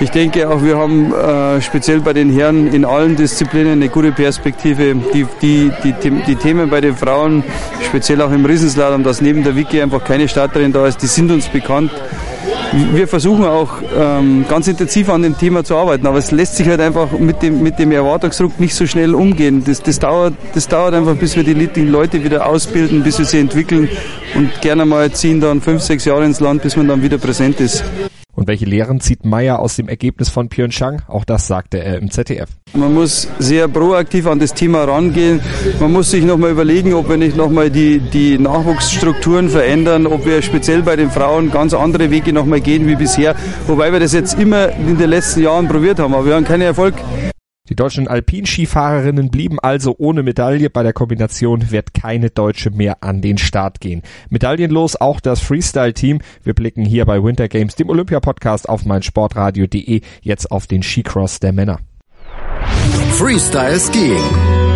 Ich 0.00 0.10
denke 0.10 0.48
auch, 0.48 0.62
wir 0.62 0.78
haben 0.78 1.12
äh, 1.12 1.60
speziell 1.60 2.00
bei 2.00 2.14
den 2.14 2.32
Herren 2.32 2.72
in 2.72 2.86
allen 2.86 3.16
Disziplinen 3.16 3.72
eine 3.72 3.90
gute 3.90 4.12
Perspektive. 4.12 4.94
Die, 5.12 5.26
die, 5.42 5.70
die, 5.84 6.10
die 6.26 6.36
Themen 6.36 6.70
bei 6.70 6.80
den 6.80 6.96
Frauen, 6.96 7.44
speziell 7.86 8.22
auch 8.22 8.32
im 8.32 8.46
Riesenslalom, 8.46 9.02
dass 9.02 9.20
neben 9.20 9.44
der 9.44 9.56
Wiki 9.56 9.80
einfach 9.82 10.02
keine 10.02 10.26
Starterin 10.26 10.72
da 10.72 10.86
ist, 10.86 11.02
die 11.02 11.06
sind 11.06 11.30
uns 11.30 11.48
bekannt. 11.48 11.90
Wir 12.72 13.08
versuchen 13.08 13.44
auch 13.44 13.78
ähm, 13.98 14.44
ganz 14.48 14.68
intensiv 14.68 15.08
an 15.08 15.22
dem 15.22 15.36
Thema 15.36 15.64
zu 15.64 15.76
arbeiten, 15.76 16.06
aber 16.06 16.18
es 16.18 16.30
lässt 16.30 16.56
sich 16.56 16.68
halt 16.68 16.80
einfach 16.80 17.10
mit 17.18 17.42
dem, 17.42 17.62
mit 17.62 17.78
dem 17.80 17.90
Erwartungsdruck 17.90 18.60
nicht 18.60 18.74
so 18.74 18.86
schnell 18.86 19.14
umgehen. 19.14 19.64
Das, 19.64 19.82
das, 19.82 19.98
dauert, 19.98 20.34
das 20.54 20.68
dauert 20.68 20.94
einfach, 20.94 21.16
bis 21.16 21.34
wir 21.34 21.42
die 21.42 21.82
Leute 21.82 22.22
wieder 22.22 22.46
ausbilden, 22.46 23.02
bis 23.02 23.18
wir 23.18 23.24
sie 23.24 23.38
entwickeln 23.38 23.88
und 24.36 24.60
gerne 24.60 24.84
mal 24.84 25.10
ziehen 25.10 25.40
dann 25.40 25.60
fünf, 25.60 25.82
sechs 25.82 26.04
Jahre 26.04 26.24
ins 26.24 26.38
Land, 26.38 26.62
bis 26.62 26.76
man 26.76 26.86
dann 26.86 27.02
wieder 27.02 27.18
präsent 27.18 27.60
ist. 27.60 27.82
Und 28.40 28.46
welche 28.46 28.64
Lehren 28.64 29.00
zieht 29.00 29.26
Meyer 29.26 29.58
aus 29.58 29.76
dem 29.76 29.86
Ergebnis 29.86 30.30
von 30.30 30.48
Pyeongchang? 30.48 31.02
Auch 31.08 31.26
das 31.26 31.46
sagte 31.46 31.84
er 31.84 31.98
im 31.98 32.10
ZDF. 32.10 32.48
Man 32.72 32.94
muss 32.94 33.28
sehr 33.38 33.68
proaktiv 33.68 34.26
an 34.26 34.38
das 34.38 34.54
Thema 34.54 34.84
rangehen. 34.84 35.42
Man 35.78 35.92
muss 35.92 36.10
sich 36.10 36.24
nochmal 36.24 36.52
überlegen, 36.52 36.94
ob 36.94 37.10
wir 37.10 37.18
nicht 37.18 37.36
nochmal 37.36 37.68
die, 37.68 37.98
die 38.00 38.38
Nachwuchsstrukturen 38.38 39.50
verändern, 39.50 40.06
ob 40.06 40.24
wir 40.24 40.40
speziell 40.40 40.80
bei 40.80 40.96
den 40.96 41.10
Frauen 41.10 41.50
ganz 41.50 41.74
andere 41.74 42.10
Wege 42.10 42.32
nochmal 42.32 42.62
gehen 42.62 42.86
wie 42.86 42.96
bisher. 42.96 43.36
Wobei 43.66 43.92
wir 43.92 44.00
das 44.00 44.14
jetzt 44.14 44.38
immer 44.38 44.70
in 44.70 44.96
den 44.96 45.10
letzten 45.10 45.42
Jahren 45.42 45.68
probiert 45.68 45.98
haben, 45.98 46.14
aber 46.14 46.24
wir 46.24 46.34
haben 46.34 46.46
keinen 46.46 46.62
Erfolg. 46.62 46.94
Die 47.70 47.76
deutschen 47.76 48.08
Alpinskifahrerinnen 48.08 49.30
blieben 49.30 49.60
also 49.60 49.94
ohne 49.96 50.24
Medaille. 50.24 50.68
Bei 50.70 50.82
der 50.82 50.92
Kombination 50.92 51.70
wird 51.70 51.94
keine 51.94 52.28
Deutsche 52.28 52.70
mehr 52.70 52.98
an 53.02 53.22
den 53.22 53.38
Start 53.38 53.80
gehen. 53.80 54.02
Medaillenlos 54.28 54.96
auch 54.96 55.20
das 55.20 55.40
Freestyle-Team. 55.40 56.20
Wir 56.42 56.54
blicken 56.54 56.84
hier 56.84 57.06
bei 57.06 57.22
Winter 57.22 57.46
Games, 57.46 57.76
dem 57.76 57.88
Olympia-Podcast 57.88 58.68
auf 58.68 58.84
meinsportradio.de, 58.84 60.00
jetzt 60.20 60.50
auf 60.50 60.66
den 60.66 60.82
Skicross 60.82 61.38
der 61.38 61.52
Männer. 61.52 61.78
Freestyle 63.12 63.78
Skiing. 63.78 64.69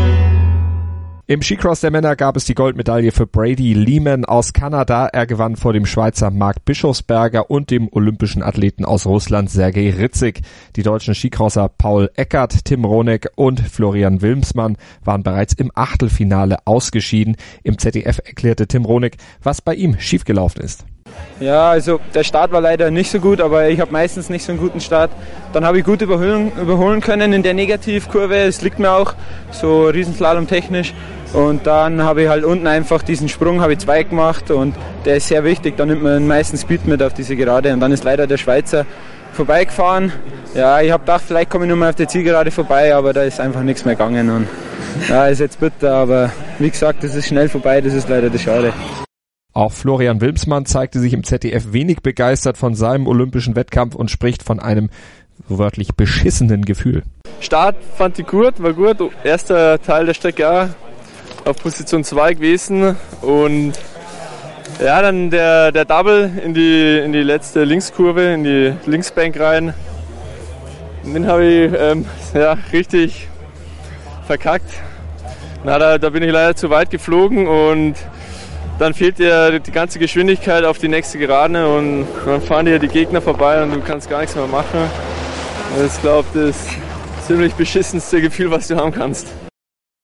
Im 1.27 1.41
Skicross 1.41 1.81
der 1.81 1.91
Männer 1.91 2.17
gab 2.17 2.37
es 2.37 2.45
die 2.45 2.55
Goldmedaille 2.55 3.11
für 3.11 3.27
Brady 3.27 3.73
Lehman 3.73 4.27
aus 4.27 4.53
Kanada. 4.53 5.07
Er 5.07 5.27
gewann 5.27 5.57
vor 5.57 5.73
dem 5.73 5.87
Schweizer 5.87 6.31
Marc 6.31 6.67
Bischofsberger 6.67 7.51
und 7.51 7.71
dem 7.71 7.89
olympischen 7.91 8.43
Athleten 8.43 8.85
aus 8.85 9.07
Russland 9.07 9.49
Sergei 9.49 9.89
Ritzig. 9.89 10.43
Die 10.77 10.83
deutschen 10.83 11.15
Skicrosser 11.15 11.71
Paul 11.71 12.11
Eckert, 12.17 12.67
Tim 12.67 12.85
Ronek 12.85 13.31
und 13.37 13.59
Florian 13.61 14.21
Wilmsmann 14.21 14.77
waren 15.03 15.23
bereits 15.23 15.55
im 15.55 15.73
Achtelfinale 15.75 16.59
ausgeschieden. 16.67 17.37
Im 17.63 17.79
ZDF 17.79 18.19
erklärte 18.23 18.67
Tim 18.67 18.85
Ronek, 18.85 19.17
was 19.43 19.63
bei 19.63 19.75
ihm 19.75 19.99
schiefgelaufen 19.99 20.61
ist. 20.61 20.85
Ja, 21.41 21.71
also 21.71 22.01
der 22.15 22.25
Start 22.25 22.53
war 22.53 22.61
leider 22.61 22.91
nicht 22.91 23.11
so 23.11 23.19
gut, 23.19 23.41
aber 23.41 23.69
ich 23.69 23.81
habe 23.81 23.93
meistens 23.93 24.31
nicht 24.31 24.45
so 24.45 24.53
einen 24.53 24.61
guten 24.61 24.81
Start. 24.81 25.11
Dann 25.53 25.65
habe 25.65 25.79
ich 25.79 25.85
gut 25.85 26.01
überholen, 26.01 26.53
überholen 26.61 27.01
können 27.01 27.33
in 27.33 27.43
der 27.43 27.55
Negativkurve. 27.55 28.37
Es 28.37 28.63
liegt 28.63 28.79
mir 28.79 28.93
auch 28.93 29.15
so 29.51 29.87
Riesenslalom 29.87 30.47
technisch. 30.47 30.95
Und 31.33 31.67
dann 31.67 32.03
habe 32.03 32.23
ich 32.23 32.29
halt 32.29 32.45
unten 32.45 32.67
einfach 32.67 33.03
diesen 33.03 33.29
Sprung, 33.29 33.61
habe 33.61 33.73
ich 33.73 33.81
zwei 33.81 34.05
gemacht 34.05 34.51
und 34.53 34.75
der 35.05 35.17
ist 35.17 35.29
sehr 35.29 35.43
wichtig. 35.43 35.77
Da 35.77 35.85
nimmt 35.85 36.03
man 36.03 36.13
den 36.15 36.29
meisten 36.29 36.57
Speed 36.57 36.87
mit 36.87 37.03
auf 37.03 37.13
diese 37.13 37.35
Gerade 37.35 37.73
und 37.73 37.81
dann 37.81 37.91
ist 37.91 38.05
leider 38.05 38.27
der 38.27 38.37
Schweizer 38.37 38.87
vorbeigefahren. 39.33 40.13
Ja, 40.55 40.81
ich 40.81 40.93
habe 40.93 41.01
gedacht, 41.01 41.25
vielleicht 41.27 41.51
komme 41.51 41.65
ich 41.65 41.69
nur 41.69 41.77
mal 41.77 41.91
auf 41.91 41.97
der 41.97 42.07
Zielgerade 42.07 42.53
vorbei, 42.53 42.95
aber 42.95 43.13
da 43.13 43.23
ist 43.23 43.41
einfach 43.41 43.63
nichts 43.63 43.85
mehr 43.85 43.97
gegangen. 43.97 44.31
Und 44.31 44.47
ja, 45.09 45.27
ist 45.27 45.41
jetzt 45.41 45.59
bitter, 45.59 45.93
aber 45.93 46.31
wie 46.61 46.71
gesagt, 46.71 47.03
das 47.03 47.17
ist 47.17 47.27
schnell 47.27 47.49
vorbei, 47.49 47.81
das 47.81 47.95
ist 47.95 48.09
leider 48.09 48.31
das 48.31 48.41
Schade. 48.41 48.73
Auch 49.53 49.73
Florian 49.73 50.21
Wilmsmann 50.21 50.67
zeigte 50.67 50.99
sich 50.99 51.13
im 51.13 51.23
ZDF 51.23 51.73
wenig 51.73 52.03
begeistert 52.03 52.57
von 52.57 52.75
seinem 52.75 53.07
olympischen 53.07 53.55
Wettkampf 53.55 53.95
und 53.95 54.11
spricht 54.11 54.43
von 54.43 54.59
einem 54.59 54.91
wörtlich 55.49 55.95
beschissenen 55.95 56.65
Gefühl. 56.65 57.03
Start 57.41 57.77
fand 57.97 58.19
ich 58.19 58.27
gut, 58.27 58.63
war 58.63 58.73
gut. 58.73 58.97
Erster 59.23 59.81
Teil 59.81 60.07
der 60.07 60.15
Strecke 60.15 60.49
auch 60.49 60.69
auf 61.45 61.57
Position 61.57 62.05
2 62.05 62.35
gewesen 62.35 62.97
und 63.21 63.75
ja, 64.83 65.03
dann 65.03 65.31
der, 65.31 65.73
der 65.73 65.85
Double 65.85 66.31
in 66.43 66.55
die, 66.55 66.99
in 66.99 67.13
die 67.13 67.23
letzte 67.23 67.65
Linkskurve, 67.65 68.33
in 68.33 68.45
die 68.45 68.73
Linksbank 68.87 69.39
rein. 69.39 69.75
Den 71.05 71.27
habe 71.27 71.45
ich 71.45 71.73
ähm, 71.79 72.07
ja, 72.33 72.57
richtig 72.73 73.29
verkackt. 74.27 74.71
Na, 75.65 75.79
da, 75.79 75.99
da 75.99 76.11
bin 76.11 76.23
ich 76.23 76.33
leider 76.33 76.57
zu 76.57 76.71
weit 76.71 76.91
geflogen 76.91 77.47
und 77.47 77.95
dann 78.79 78.95
fehlt 78.95 79.19
dir 79.19 79.61
die 79.61 79.71
ganze 79.71 79.99
Geschwindigkeit 79.99 80.65
auf 80.65 80.79
die 80.79 80.89
nächste 80.89 81.19
Gerade 81.19 81.69
und 81.69 82.07
dann 82.27 82.41
fahren 82.43 82.67
dir 82.67 82.79
die 82.79 82.89
Gegner 82.89 83.21
vorbei 83.21 83.63
und 83.63 83.73
du 83.73 83.81
kannst 83.81 84.11
gar 84.11 84.21
nichts 84.21 84.35
mehr 84.35 84.47
machen. 84.47 84.91
Das 85.77 85.95
ist, 85.95 86.03
glaube 86.03 86.29
das 86.35 86.57
ziemlich 87.27 87.53
beschissenste 87.55 88.21
Gefühl, 88.21 88.53
was 88.53 88.69
du 88.69 88.77
haben 88.77 88.93
kannst. 88.93 89.27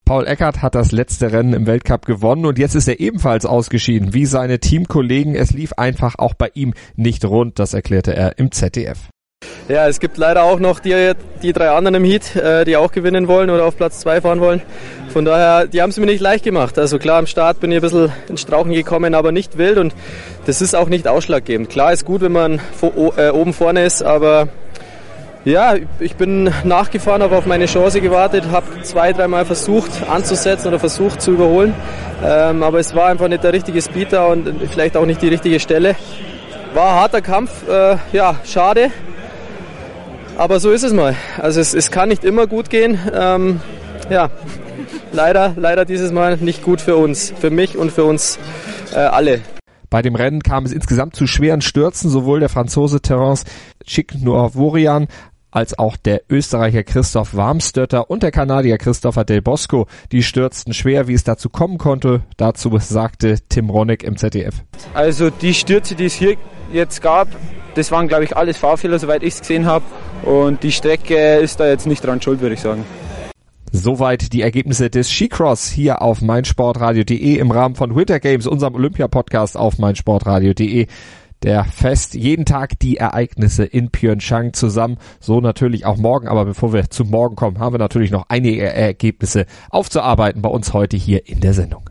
Paul 0.04 0.26
Eckert 0.26 0.62
hat 0.62 0.74
das 0.74 0.90
letzte 0.90 1.30
Rennen 1.30 1.52
im 1.52 1.66
Weltcup 1.68 2.06
gewonnen 2.06 2.44
und 2.44 2.59
jetzt 2.59 2.74
ist 2.74 2.88
er 2.88 2.98
ebenfalls 2.98 3.46
ausgeschieden, 3.46 4.12
wie 4.12 4.26
seine 4.26 4.59
Teamkollegen. 4.59 5.37
Es 5.37 5.52
lief 5.52 5.72
einfach 5.74 6.16
auch 6.18 6.35
bei 6.35 6.50
ihm 6.54 6.74
nicht 6.96 7.24
rund, 7.24 7.61
das 7.61 7.72
erklärte 7.72 8.16
er 8.16 8.37
im 8.37 8.50
ZDF. 8.50 8.98
Ja, 9.68 9.87
es 9.87 10.00
gibt 10.00 10.16
leider 10.16 10.42
auch 10.42 10.59
noch 10.59 10.80
die, 10.80 11.12
die 11.40 11.52
drei 11.52 11.70
anderen 11.70 11.94
im 11.94 12.04
Heat, 12.04 12.35
äh, 12.35 12.64
die 12.64 12.76
auch 12.76 12.90
gewinnen 12.90 13.28
wollen 13.28 13.48
oder 13.48 13.64
auf 13.64 13.76
Platz 13.76 14.00
zwei 14.00 14.20
fahren 14.20 14.40
wollen. 14.40 14.62
Von 15.12 15.24
daher, 15.24 15.68
die 15.68 15.80
haben 15.80 15.90
es 15.90 15.98
mir 15.98 16.06
nicht 16.06 16.20
leicht 16.20 16.42
gemacht. 16.42 16.80
Also 16.80 16.98
klar, 16.98 17.18
am 17.18 17.28
Start 17.28 17.61
bin 17.61 17.70
ich 17.70 17.78
ein 17.78 17.83
bisschen 17.83 18.12
ins 18.28 18.40
Strauchen 18.40 18.72
gekommen, 18.72 19.14
aber 19.14 19.30
nicht 19.30 19.56
wild 19.56 19.78
und 19.78 19.94
das 20.46 20.61
ist 20.61 20.74
auch 20.74 20.88
nicht 20.88 21.06
ausschlaggebend. 21.06 21.70
Klar 21.70 21.92
ist 21.92 22.04
gut, 22.04 22.22
wenn 22.22 22.33
man 22.33 22.61
äh, 23.16 23.28
oben 23.28 23.52
vorne 23.52 23.85
ist, 23.85 24.02
aber 24.02 24.48
ja, 25.44 25.74
ich 25.98 26.16
bin 26.16 26.50
nachgefahren, 26.64 27.22
habe 27.22 27.37
auf 27.37 27.46
meine 27.46 27.66
Chance 27.66 28.00
gewartet, 28.00 28.44
habe 28.50 28.83
zwei, 28.83 29.12
dreimal 29.12 29.44
versucht 29.44 29.90
anzusetzen 30.09 30.68
oder 30.68 30.79
versucht 30.79 31.22
zu 31.22 31.33
überholen. 31.33 31.74
Ähm, 32.22 32.62
aber 32.62 32.79
es 32.79 32.94
war 32.94 33.07
einfach 33.07 33.29
nicht 33.29 33.42
der 33.42 33.53
richtige 33.53 33.81
Speed 33.81 34.12
da 34.12 34.26
und 34.26 34.48
vielleicht 34.70 34.96
auch 34.96 35.07
nicht 35.07 35.22
die 35.22 35.29
richtige 35.29 35.59
Stelle. 35.59 35.96
War 36.74 36.90
ein 36.90 36.96
harter 36.96 37.22
Kampf, 37.22 37.66
äh, 37.68 37.96
ja, 38.12 38.37
schade. 38.44 38.90
Aber 40.37 40.61
so 40.61 40.70
ist 40.70 40.85
es 40.85 40.92
mal. 40.92 41.16
Also 41.38 41.61
es, 41.61 41.74
es 41.74 41.90
kann 41.90 42.09
nicht 42.11 42.24
immer 42.24 42.46
gut 42.46 42.70
gehen. 42.70 42.98
Ähm, 43.12 43.61
ja, 44.11 44.31
leider, 45.12 45.55
leider 45.57 45.85
dieses 45.85 46.12
Mal 46.12 46.37
nicht 46.37 46.62
gut 46.62 46.81
für 46.81 46.96
uns, 46.96 47.33
für 47.38 47.50
mich 47.50 47.76
und 47.76 47.92
für 47.92 48.05
uns 48.05 48.38
äh, 48.92 48.98
alle. 48.98 49.40
Bei 49.90 50.03
dem 50.03 50.14
Rennen 50.14 50.42
kam 50.42 50.64
es 50.64 50.72
insgesamt 50.72 51.16
zu 51.16 51.26
schweren 51.26 51.62
Stürzen. 51.62 52.11
Sowohl 52.11 52.40
der 52.40 52.48
Franzose 52.48 53.00
Terence 53.00 53.44
Chiknoavorian 53.85 55.09
als 55.51 55.79
auch 55.79 55.97
der 55.97 56.23
Österreicher 56.31 56.83
Christoph 56.83 57.35
Warmstötter 57.35 58.11
und 58.11 58.23
der 58.23 58.31
Kanadier 58.31 58.79
Christopher 58.79 59.25
Del 59.25 59.43
Bosco. 59.43 59.87
Die 60.13 60.23
stürzten 60.23 60.75
schwer, 60.75 61.09
wie 61.09 61.15
es 61.15 61.25
dazu 61.25 61.49
kommen 61.49 61.79
konnte. 61.79 62.23
Dazu 62.37 62.77
sagte 62.79 63.37
Tim 63.49 63.71
Ronek 63.71 64.03
im 64.03 64.17
ZDF. 64.17 64.55
Also 64.95 65.31
die 65.31 65.55
Stürze, 65.55 65.95
die 65.95 66.07
es 66.07 66.15
hier 66.15 66.37
jetzt 66.73 67.03
gab, 67.03 67.29
das 67.75 67.91
waren 67.91 68.09
glaube 68.09 68.25
ich 68.25 68.37
alles 68.37 68.57
Fahrfehler, 68.57 68.99
soweit 68.99 69.23
ich 69.23 69.35
es 69.35 69.41
gesehen 69.41 69.67
habe. 69.67 69.85
Und 70.25 70.63
die 70.63 70.73
Strecke 70.73 71.37
ist 71.37 71.61
da 71.61 71.69
jetzt 71.69 71.87
nicht 71.87 72.05
dran 72.05 72.21
schuld, 72.21 72.41
würde 72.41 72.55
ich 72.55 72.61
sagen. 72.61 72.85
Soweit 73.73 74.33
die 74.33 74.43
Ergebnisse 74.43 74.91
des 74.91 75.09
Skicross 75.09 75.69
hier 75.69 76.03
auf 76.03 76.23
meinsportradio.de 76.23 77.37
im 77.37 77.53
Rahmen 77.53 77.77
von 77.77 77.95
Winter 77.95 78.19
Games, 78.19 78.49
unserem 78.49 78.75
Olympia-Podcast 78.75 79.57
auf 79.57 79.79
meinsportradio.de 79.79 80.89
der 81.42 81.64
fest 81.64 82.14
jeden 82.14 82.44
Tag 82.44 82.79
die 82.79 82.96
Ereignisse 82.96 83.64
in 83.64 83.90
Pyeongchang 83.90 84.53
zusammen. 84.53 84.98
So 85.20 85.40
natürlich 85.40 85.87
auch 85.87 85.96
morgen. 85.96 86.29
Aber 86.29 86.44
bevor 86.44 86.72
wir 86.72 86.90
zum 86.90 87.11
Morgen 87.11 87.37
kommen, 87.37 87.59
haben 87.59 87.74
wir 87.74 87.79
natürlich 87.79 88.11
noch 88.11 88.26
einige 88.29 88.64
Ergebnisse 88.66 89.46
aufzuarbeiten 89.70 90.42
bei 90.42 90.48
uns 90.48 90.72
heute 90.72 90.96
hier 90.96 91.26
in 91.29 91.40
der 91.40 91.55
Sendung. 91.55 91.90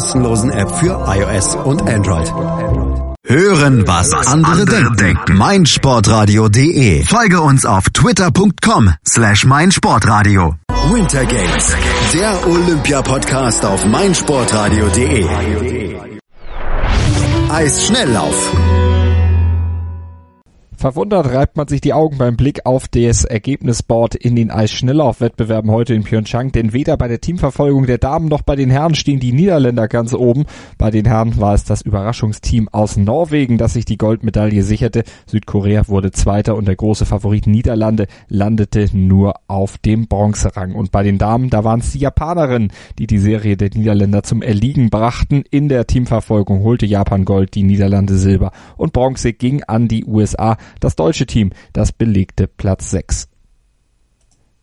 kostenlosen 0.01 0.49
App 0.51 0.71
für 0.79 1.05
iOS 1.07 1.55
und 1.63 1.81
Android. 1.87 2.33
Hören, 3.27 3.87
was, 3.87 4.11
andere, 4.27 4.65
denken. 4.95 5.37
meinsportradio.de. 5.37 7.05
Folge 7.05 7.39
uns 7.39 7.65
auf 7.67 7.83
twitter.com 7.91 8.93
slash 9.07 9.45
meinsportradio. 9.45 10.55
Winter 10.91 11.25
Games, 11.25 11.75
der 12.13 12.47
Olympia-Podcast 12.47 13.63
auf 13.63 13.85
meinsportradio.de. 13.85 15.25
Eisschnelllauf. 17.51 18.70
Verwundert 20.81 21.31
reibt 21.31 21.57
man 21.57 21.67
sich 21.67 21.79
die 21.79 21.93
Augen 21.93 22.17
beim 22.17 22.35
Blick 22.35 22.65
auf 22.65 22.87
das 22.87 23.23
Ergebnisboard 23.23 24.15
in 24.15 24.35
den 24.35 24.49
Eisschnelllaufwettbewerben 24.49 25.69
heute 25.69 25.93
in 25.93 26.03
Pyeongchang, 26.03 26.51
denn 26.53 26.73
weder 26.73 26.97
bei 26.97 27.07
der 27.07 27.21
Teamverfolgung 27.21 27.85
der 27.85 27.99
Damen 27.99 28.29
noch 28.29 28.41
bei 28.41 28.55
den 28.55 28.71
Herren 28.71 28.95
stehen 28.95 29.19
die 29.19 29.31
Niederländer 29.31 29.87
ganz 29.87 30.11
oben. 30.15 30.45
Bei 30.79 30.89
den 30.89 31.05
Herren 31.05 31.39
war 31.39 31.53
es 31.53 31.65
das 31.65 31.83
Überraschungsteam 31.83 32.67
aus 32.71 32.97
Norwegen, 32.97 33.59
das 33.59 33.73
sich 33.73 33.85
die 33.85 33.99
Goldmedaille 33.99 34.63
sicherte. 34.63 35.03
Südkorea 35.27 35.87
wurde 35.87 36.09
Zweiter 36.09 36.55
und 36.55 36.67
der 36.67 36.77
große 36.77 37.05
Favorit 37.05 37.45
Niederlande 37.45 38.07
landete 38.27 38.87
nur 38.91 39.35
auf 39.47 39.77
dem 39.77 40.07
Bronzerang. 40.07 40.73
Und 40.73 40.91
bei 40.91 41.03
den 41.03 41.19
Damen, 41.19 41.51
da 41.51 41.63
waren 41.63 41.81
es 41.81 41.91
die 41.91 41.99
Japanerinnen, 41.99 42.73
die 42.97 43.05
die 43.05 43.19
Serie 43.19 43.55
der 43.55 43.69
Niederländer 43.69 44.23
zum 44.23 44.41
Erliegen 44.41 44.89
brachten. 44.89 45.43
In 45.51 45.69
der 45.69 45.85
Teamverfolgung 45.85 46.63
holte 46.63 46.87
Japan 46.87 47.23
Gold, 47.23 47.53
die 47.53 47.61
Niederlande 47.61 48.15
Silber 48.15 48.51
und 48.77 48.93
Bronze 48.93 49.33
ging 49.33 49.61
an 49.61 49.87
die 49.87 50.05
USA. 50.05 50.57
Das 50.79 50.95
deutsche 50.95 51.25
Team, 51.25 51.51
das 51.73 51.91
belegte 51.91 52.47
Platz 52.47 52.91
6. 52.91 53.30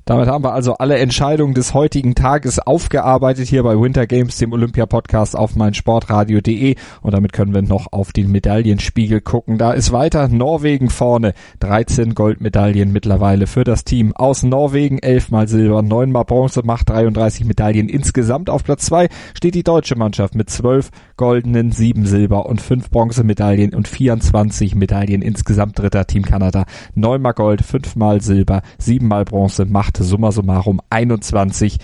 Damit 0.09 0.27
haben 0.27 0.43
wir 0.43 0.55
also 0.55 0.73
alle 0.79 0.97
Entscheidungen 0.97 1.53
des 1.53 1.75
heutigen 1.75 2.15
Tages 2.15 2.59
aufgearbeitet 2.59 3.47
hier 3.47 3.63
bei 3.63 3.79
Winter 3.79 4.07
Games, 4.07 4.39
dem 4.39 4.55
Olympia-Podcast 4.55 5.37
auf 5.37 5.55
meinsportradio.de 5.55 6.77
und 7.03 7.13
damit 7.13 7.35
können 7.35 7.53
wir 7.53 7.61
noch 7.61 7.93
auf 7.93 8.15
den 8.15 8.33
Medaillenspiegel 8.33 9.21
gucken. 9.21 9.59
Da 9.59 9.73
ist 9.73 9.93
weiter 9.93 10.27
Norwegen 10.29 10.89
vorne. 10.89 11.35
13 11.61 12.15
Goldmedaillen 12.15 12.91
mittlerweile 12.91 13.47
für 13.47 13.65
das 13.65 13.85
Team 13.85 14.17
aus 14.17 14.43
Norwegen. 14.43 14.99
11 14.99 15.31
mal 15.31 15.47
Silber, 15.47 15.83
9 15.83 16.11
mal 16.11 16.23
Bronze, 16.23 16.63
macht 16.65 16.89
33 16.89 17.45
Medaillen 17.45 17.91
insgesamt. 17.91 18.49
Auf 18.49 18.65
Platz 18.65 18.87
2 18.87 19.11
steht 19.35 19.57
die 19.57 19.63
deutsche 19.63 19.97
Mannschaft 19.97 20.35
mit 20.35 20.49
12 20.49 20.89
goldenen, 21.19 21.71
7 21.71 22.07
Silber 22.07 22.47
und 22.47 22.63
5 22.63 22.89
Bronzemedaillen 22.89 23.75
und 23.75 23.87
24 23.87 24.75
Medaillen 24.75 25.21
insgesamt. 25.21 25.79
Dritter 25.79 26.07
Team 26.07 26.23
Kanada. 26.23 26.65
9 26.95 27.21
mal 27.21 27.33
Gold, 27.33 27.61
5 27.61 27.95
mal 27.97 28.23
Silber, 28.23 28.63
7 28.79 29.07
mal 29.07 29.27
Bronze, 29.27 29.67
macht 29.67 29.98
summa 30.05 30.33
summarum 30.33 30.81
21 30.91 31.79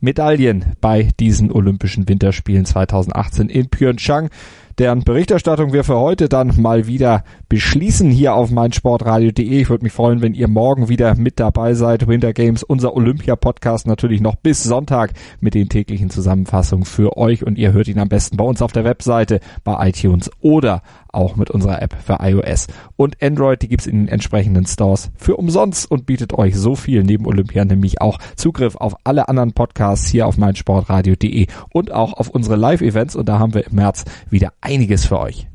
Medaillen 0.00 0.76
bei 0.80 1.08
diesen 1.18 1.50
Olympischen 1.50 2.08
Winterspielen 2.08 2.66
2018 2.66 3.48
in 3.48 3.68
Pyeongchang 3.68 4.30
deren 4.78 5.04
Berichterstattung 5.04 5.72
wir 5.72 5.84
für 5.84 5.96
heute 5.96 6.28
dann 6.28 6.52
mal 6.60 6.86
wieder 6.86 7.24
beschließen 7.48 8.10
hier 8.10 8.34
auf 8.34 8.50
meinsportradio.de. 8.50 9.60
Ich 9.60 9.70
würde 9.70 9.84
mich 9.84 9.92
freuen, 9.92 10.20
wenn 10.20 10.34
ihr 10.34 10.48
morgen 10.48 10.88
wieder 10.88 11.14
mit 11.14 11.40
dabei 11.40 11.74
seid. 11.74 12.06
Winter 12.06 12.32
Games, 12.32 12.62
unser 12.62 12.94
Olympia-Podcast 12.94 13.86
natürlich 13.86 14.20
noch 14.20 14.36
bis 14.36 14.62
Sonntag 14.62 15.12
mit 15.40 15.54
den 15.54 15.68
täglichen 15.68 16.10
Zusammenfassungen 16.10 16.84
für 16.84 17.16
euch 17.16 17.44
und 17.44 17.56
ihr 17.56 17.72
hört 17.72 17.88
ihn 17.88 17.98
am 17.98 18.08
besten 18.08 18.36
bei 18.36 18.44
uns 18.44 18.60
auf 18.60 18.72
der 18.72 18.84
Webseite, 18.84 19.40
bei 19.64 19.88
iTunes 19.88 20.30
oder 20.40 20.82
auch 21.16 21.36
mit 21.36 21.50
unserer 21.50 21.82
App 21.82 21.96
für 22.04 22.18
iOS 22.20 22.68
und 22.96 23.22
Android. 23.22 23.62
Die 23.62 23.68
gibt's 23.68 23.86
in 23.86 23.98
den 23.98 24.08
entsprechenden 24.08 24.66
Stores 24.66 25.10
für 25.16 25.36
umsonst 25.36 25.90
und 25.90 26.06
bietet 26.06 26.34
euch 26.34 26.56
so 26.56 26.76
viel 26.76 27.02
neben 27.02 27.26
Olympia, 27.26 27.64
nämlich 27.64 28.00
auch 28.00 28.18
Zugriff 28.36 28.76
auf 28.76 28.94
alle 29.04 29.28
anderen 29.28 29.52
Podcasts 29.52 30.08
hier 30.08 30.26
auf 30.26 30.36
meinsportradio.de 30.36 31.46
und 31.72 31.92
auch 31.92 32.12
auf 32.12 32.28
unsere 32.28 32.56
Live-Events 32.56 33.16
und 33.16 33.28
da 33.28 33.38
haben 33.38 33.54
wir 33.54 33.66
im 33.66 33.74
März 33.74 34.04
wieder 34.30 34.52
einiges 34.60 35.06
für 35.06 35.18
euch. 35.18 35.48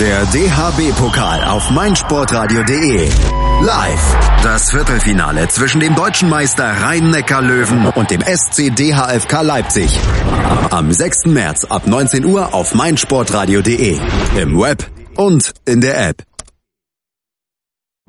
Der 0.00 0.24
DHB-Pokal 0.24 1.44
auf 1.44 1.70
meinsportradio.de. 1.72 3.10
Live. 3.60 4.16
Das 4.42 4.70
Viertelfinale 4.70 5.46
zwischen 5.48 5.78
dem 5.78 5.94
deutschen 5.94 6.30
Meister 6.30 6.64
Rhein-Neckar-Löwen 6.64 7.84
und 7.88 8.10
dem 8.10 8.22
SC 8.22 8.74
DHFK 8.74 9.42
Leipzig. 9.42 10.00
Am 10.70 10.90
6. 10.90 11.26
März 11.26 11.66
ab 11.66 11.86
19 11.86 12.24
Uhr 12.24 12.54
auf 12.54 12.74
meinsportradio.de. 12.74 13.98
Im 14.40 14.58
Web 14.58 14.90
und 15.16 15.52
in 15.66 15.82
der 15.82 16.08
App. 16.08 16.29